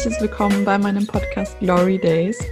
herzliches 0.00 0.22
Willkommen 0.22 0.64
bei 0.64 0.78
meinem 0.78 1.06
Podcast 1.06 1.58
Glory 1.58 1.98
Days. 1.98 2.42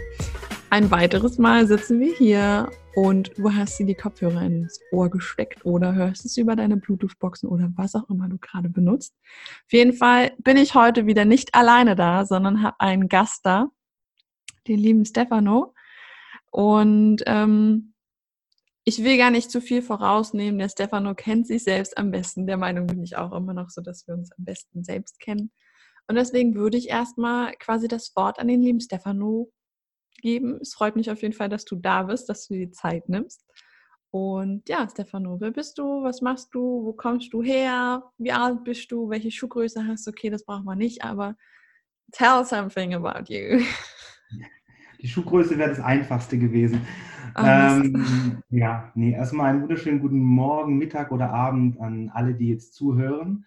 Ein 0.69 0.91
weiteres 0.91 1.39
Mal 1.39 1.67
sitzen 1.67 1.98
wir 1.98 2.15
hier 2.15 2.69
und 2.95 3.30
du 3.39 3.51
hast 3.51 3.79
dir 3.79 3.87
die 3.87 3.95
Kopfhörer 3.95 4.43
ins 4.43 4.79
Ohr 4.93 5.09
gesteckt 5.09 5.65
oder 5.65 5.95
hörst 5.95 6.27
es 6.27 6.37
über 6.37 6.57
deine 6.57 6.77
Bluetooth-Boxen 6.77 7.48
oder 7.48 7.71
was 7.75 7.95
auch 7.95 8.11
immer 8.11 8.29
du 8.29 8.37
gerade 8.37 8.69
benutzt. 8.69 9.15
Auf 9.65 9.73
jeden 9.73 9.95
Fall 9.95 10.33
bin 10.37 10.59
ich 10.59 10.75
heute 10.75 11.06
wieder 11.06 11.25
nicht 11.25 11.55
alleine 11.55 11.97
da, 11.97 12.27
sondern 12.27 12.62
habe 12.62 12.80
einen 12.80 13.09
Gast 13.09 13.47
da, 13.47 13.70
den 14.67 14.78
lieben 14.78 15.06
Stefano. 15.06 15.73
Und 16.51 17.23
ähm, 17.25 17.95
ich 18.84 19.03
will 19.03 19.17
gar 19.17 19.30
nicht 19.30 19.51
zu 19.51 19.62
viel 19.62 19.80
vorausnehmen. 19.80 20.59
Der 20.59 20.69
Stefano 20.69 21.15
kennt 21.15 21.47
sich 21.47 21.65
selbst 21.65 21.97
am 21.97 22.11
besten. 22.11 22.47
Der 22.47 22.59
Meinung 22.59 22.87
bin 22.89 23.03
ich 23.03 23.17
auch 23.17 23.33
immer 23.33 23.55
noch 23.55 23.70
so, 23.70 23.80
dass 23.80 24.06
wir 24.06 24.12
uns 24.12 24.33
am 24.33 24.45
besten 24.45 24.84
selbst 24.84 25.19
kennen. 25.19 25.51
Und 26.09 26.17
deswegen 26.17 26.55
würde 26.55 26.79
ich 26.79 26.89
erstmal 26.89 27.53
quasi 27.61 27.87
das 27.87 28.17
Wort 28.17 28.39
an 28.39 28.48
den 28.48 28.62
lieben 28.62 28.80
Stefano 28.80 29.53
geben. 30.23 30.59
Es 30.61 30.75
freut 30.75 30.97
mich 30.97 31.11
auf 31.11 31.23
jeden 31.23 31.34
Fall, 31.34 31.51
dass 31.51 31.65
du 31.65 31.77
da 31.77 32.05
bist, 32.05 32.29
dass 32.29 32.48
du 32.48 32.55
dir 32.55 32.67
die 32.67 32.73
Zeit 32.73 33.09
nimmst. 33.09 33.45
Und 34.11 34.67
ja, 34.71 34.89
Stefano, 34.89 35.39
wer 35.39 35.51
bist 35.51 35.77
du? 35.77 36.03
Was 36.03 36.23
machst 36.23 36.55
du? 36.55 36.84
Wo 36.84 36.95
kommst 36.95 37.33
du 37.34 37.43
her? 37.43 38.03
Wie 38.17 38.33
alt 38.33 38.65
bist 38.65 38.91
du? 38.91 39.11
Welche 39.11 39.31
Schuhgröße 39.31 39.87
hast 39.87 40.06
du? 40.06 40.11
Okay, 40.11 40.31
das 40.31 40.45
braucht 40.45 40.65
man 40.65 40.78
nicht, 40.78 41.05
aber 41.05 41.37
tell 42.12 42.43
something 42.43 42.95
about 42.95 43.31
you. 43.33 43.62
Die 45.00 45.09
Schuhgröße 45.09 45.59
wäre 45.59 45.69
das 45.69 45.81
einfachste 45.81 46.39
gewesen. 46.39 46.81
Oh, 47.37 47.43
ähm, 47.45 48.43
ja, 48.48 48.91
nee, 48.95 49.12
erstmal 49.12 49.50
einen 49.50 49.62
wunderschönen 49.62 50.00
guten 50.00 50.19
Morgen, 50.19 50.78
Mittag 50.78 51.12
oder 51.12 51.31
Abend 51.31 51.78
an 51.78 52.11
alle, 52.12 52.34
die 52.34 52.48
jetzt 52.48 52.75
zuhören. 52.75 53.45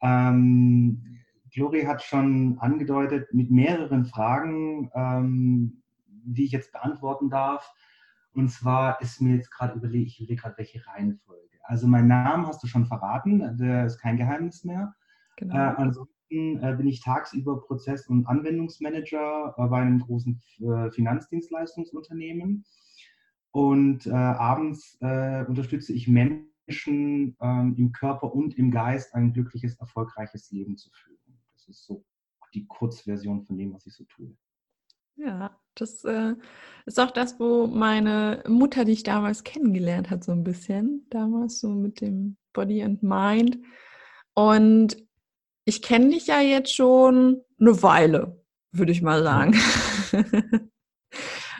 Ähm, 0.00 1.20
Glory 1.58 1.82
hat 1.82 2.02
schon 2.02 2.56
angedeutet 2.60 3.34
mit 3.34 3.50
mehreren 3.50 4.04
Fragen, 4.04 4.90
ähm, 4.94 5.82
die 6.06 6.44
ich 6.44 6.52
jetzt 6.52 6.70
beantworten 6.70 7.30
darf. 7.30 7.74
Und 8.32 8.48
zwar 8.48 9.00
ist 9.00 9.20
mir 9.20 9.34
jetzt 9.34 9.50
gerade 9.50 9.76
überlegt, 9.76 10.06
ich 10.06 10.20
überlege 10.20 10.40
gerade, 10.40 10.58
welche 10.58 10.86
Reihenfolge. 10.86 11.58
Also 11.64 11.88
meinen 11.88 12.06
Namen 12.06 12.46
hast 12.46 12.62
du 12.62 12.68
schon 12.68 12.86
verraten, 12.86 13.56
der 13.58 13.86
ist 13.86 13.98
kein 13.98 14.16
Geheimnis 14.16 14.62
mehr. 14.62 14.94
Genau. 15.36 15.56
Äh, 15.56 15.74
ansonsten 15.76 16.62
äh, 16.62 16.74
bin 16.76 16.86
ich 16.86 17.02
tagsüber 17.02 17.60
Prozess- 17.60 18.06
und 18.06 18.26
Anwendungsmanager 18.26 19.54
äh, 19.56 19.66
bei 19.66 19.80
einem 19.80 19.98
großen 19.98 20.40
äh, 20.60 20.92
Finanzdienstleistungsunternehmen. 20.92 22.64
Und 23.50 24.06
äh, 24.06 24.12
abends 24.12 24.96
äh, 25.00 25.44
unterstütze 25.48 25.92
ich 25.92 26.06
Menschen 26.06 27.36
ähm, 27.40 27.74
im 27.76 27.90
Körper 27.90 28.32
und 28.32 28.56
im 28.56 28.70
Geist 28.70 29.12
ein 29.16 29.32
glückliches, 29.32 29.76
erfolgreiches 29.80 30.52
Leben 30.52 30.76
zu 30.76 30.90
führen. 30.92 31.17
Das 31.68 31.76
ist 31.76 31.84
so 31.84 32.02
die 32.54 32.66
Kurzversion 32.66 33.42
von 33.44 33.58
dem, 33.58 33.74
was 33.74 33.86
ich 33.86 33.94
so 33.94 34.04
tue. 34.04 34.34
Ja, 35.16 35.60
das 35.74 36.02
äh, 36.04 36.34
ist 36.86 36.98
auch 36.98 37.10
das, 37.10 37.38
wo 37.38 37.66
meine 37.66 38.42
Mutter 38.48 38.86
dich 38.86 39.02
damals 39.02 39.44
kennengelernt 39.44 40.08
hat, 40.08 40.24
so 40.24 40.32
ein 40.32 40.44
bisschen. 40.44 41.06
Damals 41.10 41.60
so 41.60 41.68
mit 41.68 42.00
dem 42.00 42.38
Body 42.54 42.82
and 42.82 43.02
Mind. 43.02 43.58
Und 44.32 44.96
ich 45.66 45.82
kenne 45.82 46.08
dich 46.08 46.26
ja 46.26 46.40
jetzt 46.40 46.74
schon 46.74 47.42
eine 47.60 47.82
Weile, 47.82 48.42
würde 48.72 48.92
ich 48.92 49.02
mal 49.02 49.22
sagen. 49.22 49.54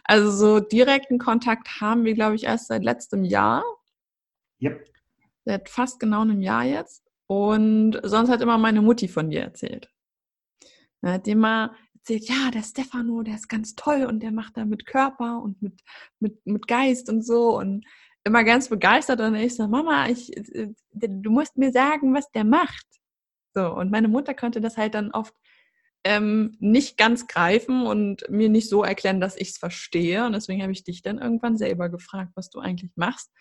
also 0.05 0.31
so 0.31 0.61
direkten 0.61 1.19
Kontakt 1.19 1.83
haben 1.83 2.07
wir, 2.07 2.15
glaube 2.15 2.37
ich, 2.37 2.45
erst 2.45 2.69
seit 2.69 2.83
letztem 2.83 3.25
Jahr. 3.25 3.63
Yep. 4.63 4.89
Seit 5.45 5.69
fast 5.69 6.01
genau 6.01 6.23
einem 6.23 6.41
Jahr 6.41 6.65
jetzt. 6.65 7.05
Und 7.27 8.01
sonst 8.05 8.31
hat 8.31 8.41
immer 8.41 8.57
meine 8.57 8.81
Mutti 8.81 9.07
von 9.07 9.29
dir 9.29 9.43
erzählt. 9.43 9.91
Er 11.03 11.15
hat 11.15 11.29
immer 11.29 11.75
erzählt, 11.95 12.29
ja, 12.29 12.51
der 12.51 12.63
Stefano, 12.63 13.23
der 13.23 13.35
ist 13.35 13.49
ganz 13.49 13.75
toll 13.75 14.05
und 14.05 14.21
der 14.21 14.33
macht 14.33 14.57
da 14.57 14.65
mit 14.65 14.87
Körper 14.87 15.43
und 15.43 15.61
mit, 15.63 15.81
mit, 16.21 16.45
mit 16.47 16.67
Geist 16.67 17.09
und 17.09 17.25
so 17.25 17.57
und 17.59 17.85
immer 18.25 18.45
ganz 18.45 18.69
begeistert 18.69 19.21
und 19.21 19.35
ich 19.35 19.57
so, 19.57 19.69
Mama, 19.69 20.09
ich, 20.09 20.37
äh, 20.37 20.73
du 20.93 21.31
musst 21.31 21.57
mir 21.57 21.73
sagen, 21.73 22.15
was 22.15 22.31
der 22.31 22.45
macht. 22.45 22.87
So, 23.55 23.73
und 23.75 23.91
meine 23.91 24.09
Mutter 24.09 24.35
konnte 24.35 24.61
das 24.61 24.77
halt 24.77 24.95
dann 24.95 25.11
oft 25.13 25.35
ähm, 26.05 26.57
nicht 26.61 26.97
ganz 26.97 27.27
greifen 27.27 27.87
und 27.87 28.29
mir 28.31 28.49
nicht 28.49 28.69
so 28.69 28.85
erklären, 28.85 29.21
dass 29.21 29.37
ich 29.37 29.51
es 29.51 29.59
verstehe. 29.59 30.25
Und 30.27 30.33
deswegen 30.33 30.63
habe 30.63 30.73
ich 30.73 30.85
dich 30.85 31.03
dann 31.03 31.19
irgendwann 31.19 31.57
selber 31.57 31.89
gefragt, 31.89 32.33
was 32.35 32.51
du 32.51 32.61
eigentlich 32.61 32.93
machst. 32.97 33.33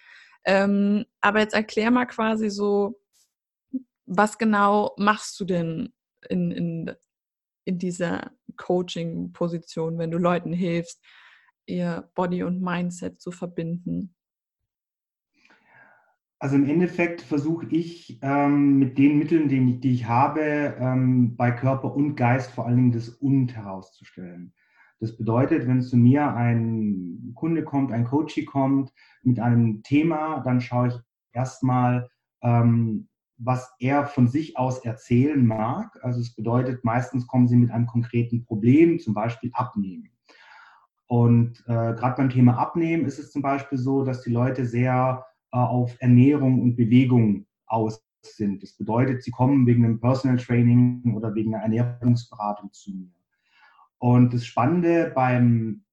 Ähm, 0.45 1.06
aber 1.22 1.39
jetzt 1.39 1.53
erklär 1.53 1.91
mal 1.91 2.06
quasi 2.06 2.50
so, 2.50 3.00
was 4.06 4.38
genau 4.38 4.94
machst 4.97 5.39
du 5.39 5.45
denn 5.45 5.94
in, 6.29 6.51
in, 6.51 6.95
in 7.68 7.78
dieser 7.78 8.32
Coaching-Position, 8.56 9.98
wenn 9.98 10.10
du 10.10 10.18
Leuten 10.18 10.54
hilfst, 10.54 11.04
ihr 11.66 12.10
Body 12.16 12.44
und 12.44 12.62
Mindset 12.62 13.20
zu 13.20 13.32
verbinden? 13.32 14.16
Also 16.40 16.56
im 16.56 16.70
Endeffekt 16.70 17.22
versuche 17.22 17.68
ich 17.70 18.20
ähm, 18.22 18.80
mit 18.80 18.98
den 18.98 19.18
Mitteln, 19.18 19.50
die 19.50 19.58
ich, 19.58 19.80
die 19.82 19.92
ich 19.92 20.06
habe, 20.06 20.78
ähm, 20.80 21.36
bei 21.36 21.52
Körper 21.52 21.94
und 21.94 22.16
Geist 22.16 22.52
vor 22.52 22.68
allen 22.68 22.78
Dingen 22.78 22.92
das 22.94 23.10
Und 23.10 23.56
herauszustellen. 23.56 24.54
Das 25.00 25.18
bedeutet, 25.18 25.68
wenn 25.68 25.82
zu 25.82 25.98
mir 25.98 26.34
ein 26.34 27.34
Kunde 27.36 27.64
kommt, 27.64 27.92
ein 27.92 28.06
Coachie 28.06 28.46
kommt 28.46 28.94
mit 29.24 29.40
einem 29.40 29.84
Thema, 29.84 30.40
dann 30.40 30.62
schaue 30.62 30.88
ich 30.88 30.94
erstmal, 31.34 32.10
ähm, 32.42 33.10
was 33.38 33.74
er 33.80 34.06
von 34.06 34.28
sich 34.28 34.58
aus 34.58 34.84
erzählen 34.84 35.46
mag. 35.46 35.98
Also 36.03 36.20
es 36.20 36.34
bedeutet, 36.34 36.84
meistens 36.84 37.28
kommen 37.28 37.48
sie 37.48 37.56
mit 37.56 37.72
einem 37.72 37.86
konkreten 37.86 38.44
Problem, 38.44 39.00
zum 39.00 39.14
Beispiel 39.14 39.52
Abnehmen. 39.53 40.09
Und 41.08 41.64
äh, 41.68 41.94
gerade 41.94 42.16
beim 42.18 42.30
Thema 42.30 42.58
Abnehmen 42.58 43.06
ist 43.06 43.20
es 43.20 43.31
zum 43.31 43.42
Beispiel 43.42 43.78
so, 43.78 44.03
dass 44.03 44.24
die 44.24 44.31
Leute 44.31 44.66
sehr 44.66 45.25
äh, 45.52 45.58
auf 45.58 45.96
Ernährung 46.00 46.62
und 46.62 46.75
Bewegung 46.75 47.46
aus 47.68 48.03
sind. 48.22 48.62
Das 48.64 48.74
bedeutet, 48.74 49.24
sie 49.24 49.31
kommen 49.31 49.66
wegen 49.66 49.86
einem 49.86 50.00
Personal 50.00 50.38
Training 50.38 51.16
oder 51.16 51.34
wegen 51.34 51.56
einer 51.56 51.64
Ernährungsberatung 51.64 52.74
zu 52.74 52.92
mir. 52.92 53.12
Und 54.00 54.34
das 54.34 54.46
Spannende 54.46 55.12
beim, 55.16 55.84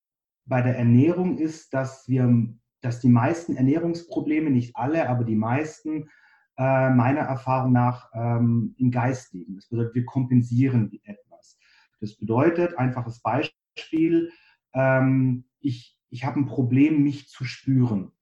bei 0.46 0.62
der 0.62 0.76
Ernährung 0.76 1.38
ist, 1.38 1.72
dass 1.72 2.08
wir, 2.08 2.48
dass 2.80 3.00
die 3.00 3.08
meisten 3.08 3.56
Ernährungsprobleme, 3.56 4.50
nicht 4.50 4.76
alle, 4.76 5.08
aber 5.08 5.24
die 5.24 5.36
meisten, 5.36 6.08
äh, 6.56 6.90
meiner 6.90 7.20
Erfahrung 7.20 7.72
nach 7.72 8.10
ähm, 8.14 8.74
im 8.78 8.90
Geist 8.90 9.32
liegen. 9.32 9.56
Das 9.56 9.68
bedeutet, 9.68 9.94
wir 9.94 10.04
kompensieren 10.04 10.92
etwas. 11.04 11.58
Das 12.00 12.16
bedeutet, 12.16 12.78
einfaches 12.78 13.20
Beispiel, 13.20 14.30
ähm, 14.74 15.44
ich, 15.60 15.98
ich 16.10 16.24
habe 16.24 16.40
ein 16.40 16.46
Problem, 16.46 17.02
mich 17.02 17.28
zu 17.28 17.44
spüren, 17.44 18.12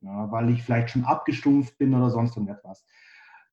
ja, 0.00 0.30
weil 0.32 0.50
ich 0.50 0.62
vielleicht 0.62 0.90
schon 0.90 1.04
abgestumpft 1.04 1.78
bin 1.78 1.94
oder 1.94 2.10
sonst 2.10 2.36
irgendetwas. 2.36 2.84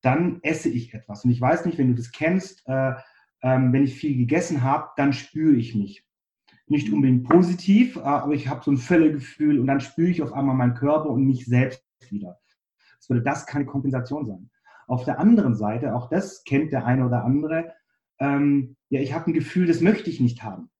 Dann 0.01 0.39
esse 0.43 0.69
ich 0.69 0.93
etwas. 0.93 1.25
Und 1.25 1.31
ich 1.31 1.41
weiß 1.41 1.65
nicht, 1.65 1.77
wenn 1.77 1.89
du 1.89 1.95
das 1.95 2.11
kennst, 2.11 2.67
äh, 2.67 2.93
ähm, 3.41 3.73
wenn 3.73 3.83
ich 3.83 3.95
viel 3.95 4.17
gegessen 4.17 4.63
habe, 4.63 4.89
dann 4.95 5.13
spüre 5.13 5.55
ich 5.55 5.75
mich. 5.75 6.03
Nicht 6.67 6.91
unbedingt 6.91 7.27
positiv, 7.27 7.97
äh, 7.97 7.99
aber 7.99 8.33
ich 8.33 8.47
habe 8.47 8.63
so 8.63 8.71
ein 8.71 8.77
Völlegefühl 8.77 9.59
und 9.59 9.67
dann 9.67 9.81
spüre 9.81 10.09
ich 10.09 10.21
auf 10.21 10.33
einmal 10.33 10.55
meinen 10.55 10.73
Körper 10.73 11.09
und 11.09 11.25
mich 11.25 11.45
selbst 11.45 11.83
wieder. 12.09 12.39
Das 13.05 13.09
würde 13.11 13.23
das 13.23 13.45
keine 13.45 13.67
Kompensation 13.67 14.25
sein. 14.25 14.49
Auf 14.87 15.05
der 15.05 15.19
anderen 15.19 15.53
Seite, 15.53 15.95
auch 15.95 16.09
das 16.09 16.43
kennt 16.43 16.73
der 16.73 16.85
eine 16.85 17.05
oder 17.05 17.23
andere, 17.23 17.71
ähm, 18.19 18.77
ja, 18.89 18.99
ich 18.99 19.13
habe 19.13 19.29
ein 19.29 19.33
Gefühl, 19.33 19.67
das 19.67 19.79
möchte 19.79 20.09
ich 20.09 20.19
nicht 20.19 20.41
haben. 20.41 20.71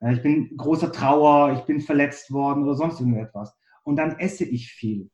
Ja, 0.00 0.12
ich 0.12 0.22
bin 0.22 0.56
großer 0.56 0.92
Trauer, 0.92 1.52
ich 1.52 1.66
bin 1.66 1.80
verletzt 1.80 2.32
worden 2.32 2.62
oder 2.64 2.74
sonst 2.74 3.00
irgendetwas. 3.00 3.54
Und 3.82 3.96
dann 3.96 4.18
esse 4.18 4.44
ich 4.44 4.72
viel. 4.72 5.10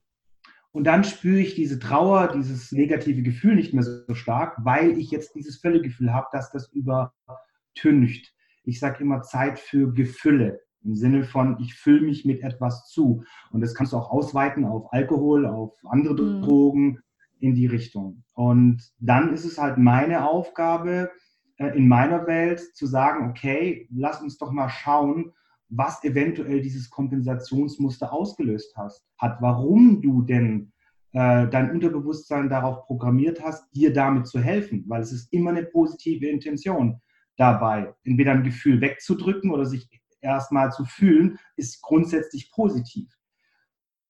Und 0.70 0.84
dann 0.84 1.02
spüre 1.02 1.40
ich 1.40 1.56
diese 1.56 1.80
Trauer, 1.80 2.28
dieses 2.28 2.70
negative 2.70 3.22
Gefühl 3.22 3.56
nicht 3.56 3.74
mehr 3.74 3.82
so 3.82 4.14
stark, 4.14 4.56
weil 4.64 4.96
ich 4.98 5.10
jetzt 5.10 5.34
dieses 5.34 5.58
Völlegefühl 5.58 6.12
habe, 6.12 6.28
dass 6.30 6.52
das 6.52 6.70
übertüncht. 6.72 8.32
Ich 8.62 8.78
sage 8.78 9.02
immer 9.02 9.22
Zeit 9.22 9.58
für 9.58 9.92
Gefülle. 9.92 10.60
Im 10.84 10.94
Sinne 10.96 11.24
von, 11.24 11.58
ich 11.60 11.74
fülle 11.74 12.02
mich 12.02 12.24
mit 12.24 12.42
etwas 12.42 12.88
zu. 12.88 13.22
Und 13.50 13.60
das 13.60 13.74
kannst 13.74 13.92
du 13.92 13.96
auch 13.96 14.10
ausweiten 14.10 14.64
auf 14.64 14.92
Alkohol, 14.92 15.46
auf 15.46 15.76
andere 15.84 16.22
mhm. 16.22 16.42
Drogen 16.42 16.98
in 17.38 17.54
die 17.54 17.66
Richtung. 17.66 18.22
Und 18.34 18.82
dann 18.98 19.32
ist 19.32 19.44
es 19.44 19.58
halt 19.58 19.78
meine 19.78 20.28
Aufgabe, 20.28 21.10
äh, 21.58 21.76
in 21.76 21.88
meiner 21.88 22.26
Welt 22.26 22.60
zu 22.74 22.86
sagen, 22.86 23.28
okay, 23.30 23.88
lass 23.94 24.22
uns 24.22 24.38
doch 24.38 24.52
mal 24.52 24.68
schauen, 24.68 25.32
was 25.68 26.04
eventuell 26.04 26.60
dieses 26.60 26.90
Kompensationsmuster 26.90 28.12
ausgelöst 28.12 28.76
hast, 28.76 29.06
hat, 29.18 29.40
warum 29.40 30.02
du 30.02 30.22
denn 30.22 30.72
äh, 31.12 31.48
dein 31.48 31.70
Unterbewusstsein 31.70 32.48
darauf 32.48 32.86
programmiert 32.86 33.42
hast, 33.42 33.74
dir 33.74 33.92
damit 33.92 34.26
zu 34.26 34.40
helfen, 34.40 34.84
weil 34.88 35.02
es 35.02 35.12
ist 35.12 35.32
immer 35.32 35.50
eine 35.50 35.64
positive 35.64 36.26
Intention 36.26 37.00
dabei, 37.36 37.94
entweder 38.04 38.32
ein 38.32 38.44
Gefühl 38.44 38.80
wegzudrücken 38.80 39.50
oder 39.50 39.64
sich 39.64 39.88
erstmal 40.22 40.72
zu 40.72 40.84
fühlen, 40.84 41.38
ist 41.56 41.82
grundsätzlich 41.82 42.50
positiv. 42.50 43.14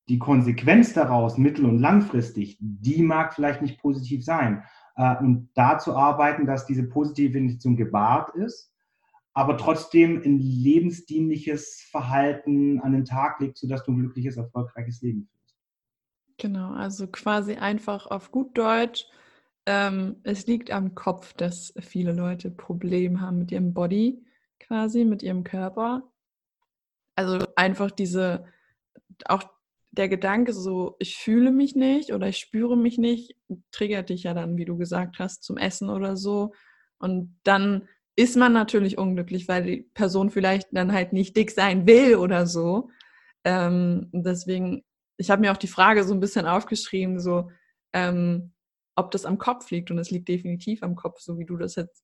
Die 0.09 0.19
Konsequenz 0.19 0.93
daraus, 0.93 1.37
mittel- 1.37 1.65
und 1.65 1.79
langfristig, 1.79 2.57
die 2.59 3.01
mag 3.03 3.33
vielleicht 3.33 3.61
nicht 3.61 3.79
positiv 3.81 4.23
sein. 4.23 4.63
Äh, 4.95 5.17
und 5.17 5.49
da 5.53 5.79
zu 5.79 5.95
arbeiten, 5.95 6.45
dass 6.45 6.65
diese 6.65 6.83
positive 6.83 7.37
Intention 7.37 7.75
gewahrt 7.75 8.35
ist 8.35 8.73
aber 9.33 9.57
trotzdem 9.57 10.21
ein 10.23 10.39
lebensdienliches 10.39 11.87
Verhalten 11.89 12.79
an 12.81 12.93
den 12.93 13.05
Tag 13.05 13.39
legt, 13.39 13.57
sodass 13.57 13.83
du 13.83 13.91
ein 13.91 13.99
glückliches, 13.99 14.37
erfolgreiches 14.37 15.01
Leben 15.01 15.27
führst. 15.27 15.55
Genau, 16.37 16.71
also 16.71 17.07
quasi 17.07 17.55
einfach 17.55 18.07
auf 18.07 18.31
gut 18.31 18.57
Deutsch. 18.57 19.07
Ähm, 19.65 20.17
es 20.23 20.45
liegt 20.45 20.71
am 20.71 20.93
Kopf, 20.93 21.33
dass 21.33 21.73
viele 21.79 22.11
Leute 22.11 22.51
Probleme 22.51 23.21
haben 23.21 23.39
mit 23.39 23.51
ihrem 23.51 23.73
Body, 23.73 24.23
quasi, 24.63 25.05
mit 25.05 25.23
ihrem 25.23 25.43
Körper. 25.43 26.11
Also 27.15 27.39
einfach 27.55 27.91
diese, 27.91 28.45
auch 29.25 29.43
der 29.91 30.09
Gedanke 30.09 30.53
so, 30.53 30.95
ich 30.97 31.17
fühle 31.17 31.51
mich 31.51 31.75
nicht 31.75 32.13
oder 32.13 32.27
ich 32.27 32.37
spüre 32.37 32.75
mich 32.75 32.97
nicht, 32.97 33.35
triggert 33.71 34.09
dich 34.09 34.23
ja 34.23 34.33
dann, 34.33 34.57
wie 34.57 34.65
du 34.65 34.75
gesagt 34.75 35.19
hast, 35.19 35.43
zum 35.43 35.57
Essen 35.57 35.89
oder 35.89 36.17
so. 36.17 36.53
Und 36.97 37.37
dann 37.43 37.87
ist 38.15 38.35
man 38.35 38.53
natürlich 38.53 38.97
unglücklich, 38.97 39.47
weil 39.47 39.63
die 39.63 39.81
Person 39.93 40.29
vielleicht 40.31 40.69
dann 40.71 40.93
halt 40.93 41.13
nicht 41.13 41.37
dick 41.37 41.51
sein 41.51 41.85
will 41.85 42.15
oder 42.15 42.47
so. 42.47 42.89
Ähm, 43.43 44.09
deswegen, 44.11 44.83
ich 45.17 45.29
habe 45.29 45.41
mir 45.41 45.51
auch 45.51 45.57
die 45.57 45.67
Frage 45.67 46.03
so 46.03 46.13
ein 46.13 46.19
bisschen 46.19 46.47
aufgeschrieben, 46.47 47.19
so, 47.19 47.51
ähm, 47.93 48.53
ob 48.95 49.11
das 49.11 49.25
am 49.25 49.37
Kopf 49.37 49.69
liegt. 49.69 49.91
Und 49.91 49.99
es 49.99 50.11
liegt 50.11 50.27
definitiv 50.27 50.81
am 50.81 50.95
Kopf, 50.95 51.19
so 51.19 51.37
wie 51.37 51.45
du 51.45 51.57
das 51.57 51.75
jetzt 51.75 52.03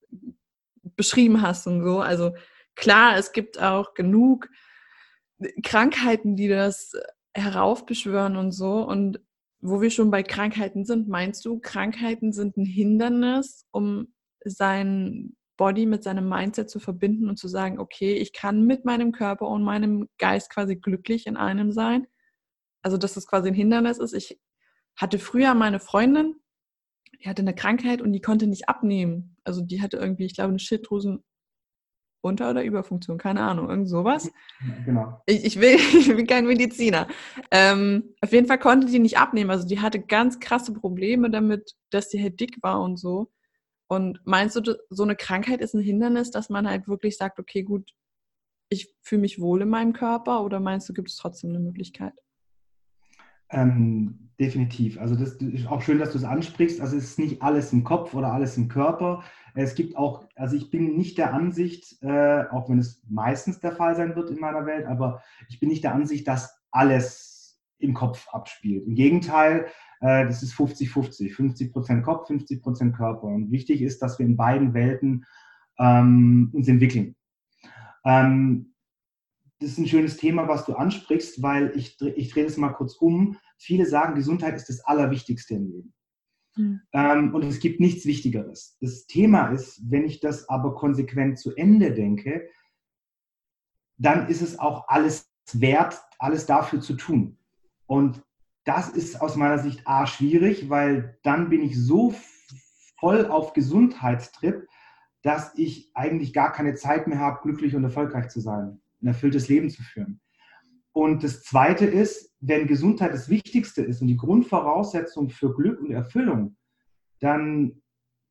beschrieben 0.95 1.41
hast 1.41 1.67
und 1.67 1.83
so. 1.83 1.99
Also 1.99 2.31
klar, 2.75 3.17
es 3.17 3.31
gibt 3.31 3.61
auch 3.61 3.93
genug 3.93 4.49
Krankheiten, 5.63 6.35
die 6.35 6.47
das 6.47 6.93
heraufbeschwören 7.33 8.35
und 8.35 8.51
so. 8.51 8.81
Und 8.85 9.19
wo 9.61 9.81
wir 9.81 9.89
schon 9.89 10.11
bei 10.11 10.23
Krankheiten 10.23 10.85
sind, 10.85 11.07
meinst 11.07 11.43
du, 11.45 11.59
Krankheiten 11.59 12.31
sind 12.31 12.57
ein 12.57 12.65
Hindernis, 12.65 13.65
um 13.71 14.13
sein 14.43 15.35
Body 15.57 15.85
mit 15.85 16.03
seinem 16.03 16.29
Mindset 16.29 16.69
zu 16.69 16.79
verbinden 16.79 17.29
und 17.29 17.37
zu 17.37 17.49
sagen, 17.49 17.79
okay, 17.79 18.13
ich 18.13 18.31
kann 18.31 18.65
mit 18.65 18.85
meinem 18.85 19.11
Körper 19.11 19.47
und 19.47 19.63
meinem 19.63 20.07
Geist 20.17 20.49
quasi 20.49 20.77
glücklich 20.77 21.27
in 21.27 21.35
einem 21.35 21.73
sein. 21.73 22.07
Also, 22.81 22.97
dass 22.97 23.15
das 23.15 23.27
quasi 23.27 23.49
ein 23.49 23.53
Hindernis 23.53 23.97
ist. 23.97 24.13
Ich 24.13 24.39
hatte 24.95 25.19
früher 25.19 25.53
meine 25.53 25.81
Freundin, 25.81 26.35
die 27.21 27.27
hatte 27.27 27.41
eine 27.41 27.53
Krankheit 27.53 28.01
und 28.01 28.13
die 28.13 28.21
konnte 28.21 28.47
nicht 28.47 28.69
abnehmen. 28.69 29.35
Also, 29.49 29.61
die 29.63 29.81
hatte 29.81 29.97
irgendwie, 29.97 30.25
ich 30.25 30.35
glaube, 30.35 30.49
eine 30.49 30.59
Schilddrüsen 30.59 31.23
unter- 32.21 32.51
oder 32.51 32.63
Überfunktion, 32.63 33.17
keine 33.17 33.41
Ahnung, 33.41 33.69
irgend 33.69 33.89
sowas. 33.89 34.29
Genau. 34.85 35.21
Ich, 35.25 35.43
ich, 35.43 35.59
will, 35.59 35.75
ich 35.99 36.07
bin 36.07 36.27
kein 36.27 36.45
Mediziner. 36.45 37.07
Ähm, 37.49 38.13
auf 38.21 38.31
jeden 38.31 38.47
Fall 38.47 38.59
konnte 38.59 38.87
die 38.87 38.99
nicht 38.99 39.17
abnehmen. 39.17 39.49
Also 39.49 39.67
die 39.67 39.79
hatte 39.79 39.99
ganz 39.99 40.39
krasse 40.39 40.73
Probleme 40.73 41.31
damit, 41.31 41.75
dass 41.89 42.09
die 42.09 42.21
halt 42.21 42.39
dick 42.39 42.57
war 42.61 42.81
und 42.81 42.97
so. 42.97 43.31
Und 43.87 44.21
meinst 44.23 44.55
du, 44.55 44.77
so 44.89 45.03
eine 45.03 45.15
Krankheit 45.15 45.61
ist 45.61 45.73
ein 45.73 45.81
Hindernis, 45.81 46.29
dass 46.29 46.49
man 46.49 46.69
halt 46.69 46.87
wirklich 46.87 47.17
sagt, 47.17 47.39
okay, 47.39 47.63
gut, 47.63 47.91
ich 48.69 48.93
fühle 49.01 49.21
mich 49.21 49.41
wohl 49.41 49.63
in 49.63 49.69
meinem 49.69 49.93
Körper 49.93 50.43
oder 50.43 50.59
meinst 50.59 50.87
du, 50.87 50.93
gibt 50.93 51.09
es 51.09 51.15
trotzdem 51.15 51.49
eine 51.49 51.59
Möglichkeit? 51.59 52.13
Ähm, 53.49 54.29
definitiv. 54.39 54.99
Also 54.99 55.15
das 55.15 55.33
ist 55.35 55.67
auch 55.67 55.81
schön, 55.81 55.99
dass 55.99 56.11
du 56.11 56.17
es 56.17 56.23
ansprichst. 56.23 56.79
Also 56.79 56.95
es 56.97 57.03
ist 57.03 57.19
nicht 57.19 57.41
alles 57.41 57.73
im 57.73 57.83
Kopf 57.83 58.13
oder 58.13 58.31
alles 58.31 58.57
im 58.57 58.69
Körper. 58.69 59.23
Es 59.53 59.75
gibt 59.75 59.97
auch, 59.97 60.25
also 60.35 60.55
ich 60.55 60.69
bin 60.69 60.95
nicht 60.95 61.17
der 61.17 61.33
Ansicht, 61.33 62.01
äh, 62.01 62.43
auch 62.51 62.69
wenn 62.69 62.79
es 62.79 63.03
meistens 63.09 63.59
der 63.59 63.73
Fall 63.73 63.95
sein 63.95 64.15
wird 64.15 64.29
in 64.29 64.39
meiner 64.39 64.65
Welt, 64.65 64.85
aber 64.85 65.21
ich 65.49 65.59
bin 65.59 65.69
nicht 65.69 65.83
der 65.83 65.93
Ansicht, 65.93 66.27
dass 66.27 66.61
alles 66.71 67.59
im 67.79 67.93
Kopf 67.93 68.27
abspielt. 68.29 68.85
Im 68.85 68.95
Gegenteil, 68.95 69.65
äh, 70.01 70.25
das 70.25 70.43
ist 70.43 70.53
50-50, 70.53 71.33
50 71.33 71.73
Prozent 71.73 72.03
Kopf, 72.03 72.27
50 72.27 72.61
Prozent 72.61 72.95
Körper. 72.95 73.27
Und 73.27 73.51
wichtig 73.51 73.81
ist, 73.81 74.01
dass 74.01 74.19
wir 74.19 74.25
in 74.25 74.37
beiden 74.37 74.73
Welten 74.73 75.25
ähm, 75.77 76.51
uns 76.53 76.67
entwickeln. 76.67 77.15
Ähm, 78.05 78.68
das 79.59 79.71
ist 79.71 79.77
ein 79.77 79.87
schönes 79.87 80.17
Thema, 80.17 80.47
was 80.47 80.65
du 80.65 80.73
ansprichst, 80.73 81.41
weil 81.41 81.73
ich, 81.75 81.99
ich 82.01 82.31
drehe 82.31 82.45
das 82.45 82.57
mal 82.57 82.69
kurz 82.69 82.95
um. 82.95 83.37
Viele 83.57 83.85
sagen, 83.85 84.15
Gesundheit 84.15 84.55
ist 84.55 84.69
das 84.69 84.81
Allerwichtigste 84.81 85.55
im 85.55 85.67
Leben. 85.67 85.93
Mhm. 86.55 86.81
Ähm, 86.93 87.35
und 87.35 87.43
es 87.43 87.59
gibt 87.59 87.79
nichts 87.79 88.05
Wichtigeres. 88.05 88.77
Das 88.79 89.05
Thema 89.05 89.47
ist, 89.49 89.81
wenn 89.89 90.05
ich 90.05 90.21
das 90.21 90.47
aber 90.47 90.75
konsequent 90.75 91.39
zu 91.39 91.55
Ende 91.55 91.93
denke, 91.93 92.49
dann 93.97 94.29
ist 94.29 94.41
es 94.41 94.57
auch 94.59 94.87
alles 94.87 95.29
wert, 95.51 96.01
alles 96.19 96.45
dafür 96.45 96.79
zu 96.79 96.93
tun. 96.93 97.37
Und 97.85 98.23
das 98.63 98.89
ist 98.89 99.21
aus 99.21 99.35
meiner 99.35 99.59
Sicht 99.59 99.81
A 99.85 100.05
schwierig, 100.05 100.69
weil 100.69 101.17
dann 101.23 101.49
bin 101.49 101.61
ich 101.61 101.77
so 101.77 102.13
voll 102.99 103.25
auf 103.25 103.53
Gesundheitstrip, 103.53 104.67
dass 105.21 105.53
ich 105.55 105.91
eigentlich 105.95 106.33
gar 106.33 106.51
keine 106.53 106.75
Zeit 106.75 107.07
mehr 107.07 107.19
habe, 107.19 107.41
glücklich 107.41 107.75
und 107.75 107.83
erfolgreich 107.83 108.29
zu 108.29 108.39
sein, 108.39 108.79
ein 109.01 109.07
erfülltes 109.07 109.47
Leben 109.47 109.69
zu 109.69 109.81
führen. 109.83 110.21
Und 110.91 111.23
das 111.23 111.43
Zweite 111.43 111.85
ist, 111.85 112.35
wenn 112.39 112.67
Gesundheit 112.67 113.13
das 113.13 113.29
Wichtigste 113.29 113.81
ist 113.81 114.01
und 114.01 114.07
die 114.07 114.17
Grundvoraussetzung 114.17 115.29
für 115.29 115.53
Glück 115.53 115.79
und 115.81 115.91
Erfüllung, 115.91 116.57
dann 117.19 117.81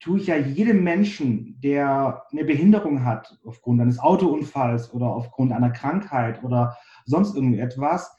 tue 0.01 0.19
ich 0.19 0.27
ja 0.29 0.37
jedem 0.37 0.85
Menschen, 0.85 1.61
der 1.61 2.25
eine 2.31 2.45
Behinderung 2.45 3.05
hat, 3.05 3.39
aufgrund 3.45 3.81
eines 3.81 3.99
Autounfalls 3.99 4.93
oder 4.93 5.07
aufgrund 5.07 5.53
einer 5.53 5.71
Krankheit 5.71 6.43
oder 6.45 6.77
sonst 7.05 7.35
irgendetwas, 7.35 8.17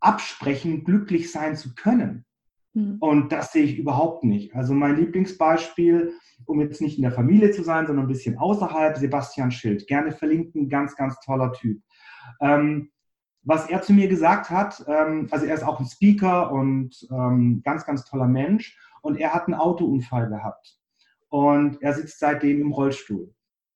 absprechen, 0.00 0.84
glücklich 0.84 1.32
sein 1.32 1.56
zu 1.56 1.74
können. 1.74 2.24
Mhm. 2.74 2.96
Und 3.00 3.32
das 3.32 3.52
sehe 3.52 3.64
ich 3.64 3.78
überhaupt 3.78 4.24
nicht. 4.24 4.54
Also 4.54 4.74
mein 4.74 4.96
Lieblingsbeispiel, 4.96 6.12
um 6.44 6.60
jetzt 6.60 6.80
nicht 6.80 6.96
in 6.96 7.02
der 7.02 7.12
Familie 7.12 7.50
zu 7.50 7.62
sein, 7.62 7.86
sondern 7.86 8.06
ein 8.06 8.12
bisschen 8.12 8.38
außerhalb, 8.38 8.96
Sebastian 8.96 9.50
Schild. 9.50 9.86
Gerne 9.86 10.12
verlinken, 10.12 10.68
ganz, 10.68 10.96
ganz 10.96 11.18
toller 11.20 11.52
Typ. 11.52 11.82
Ähm, 12.40 12.90
was 13.42 13.68
er 13.68 13.80
zu 13.82 13.92
mir 13.92 14.08
gesagt 14.08 14.50
hat, 14.50 14.84
ähm, 14.86 15.28
also 15.30 15.46
er 15.46 15.54
ist 15.54 15.62
auch 15.62 15.80
ein 15.80 15.86
Speaker 15.86 16.52
und 16.52 17.06
ähm, 17.10 17.62
ganz, 17.64 17.86
ganz 17.86 18.04
toller 18.04 18.28
Mensch. 18.28 18.78
Und 19.00 19.16
er 19.18 19.32
hat 19.32 19.46
einen 19.46 19.54
Autounfall 19.54 20.28
gehabt. 20.28 20.78
Und 21.28 21.80
er 21.82 21.94
sitzt 21.94 22.18
seitdem 22.18 22.60
im 22.60 22.72
Rollstuhl. 22.72 23.32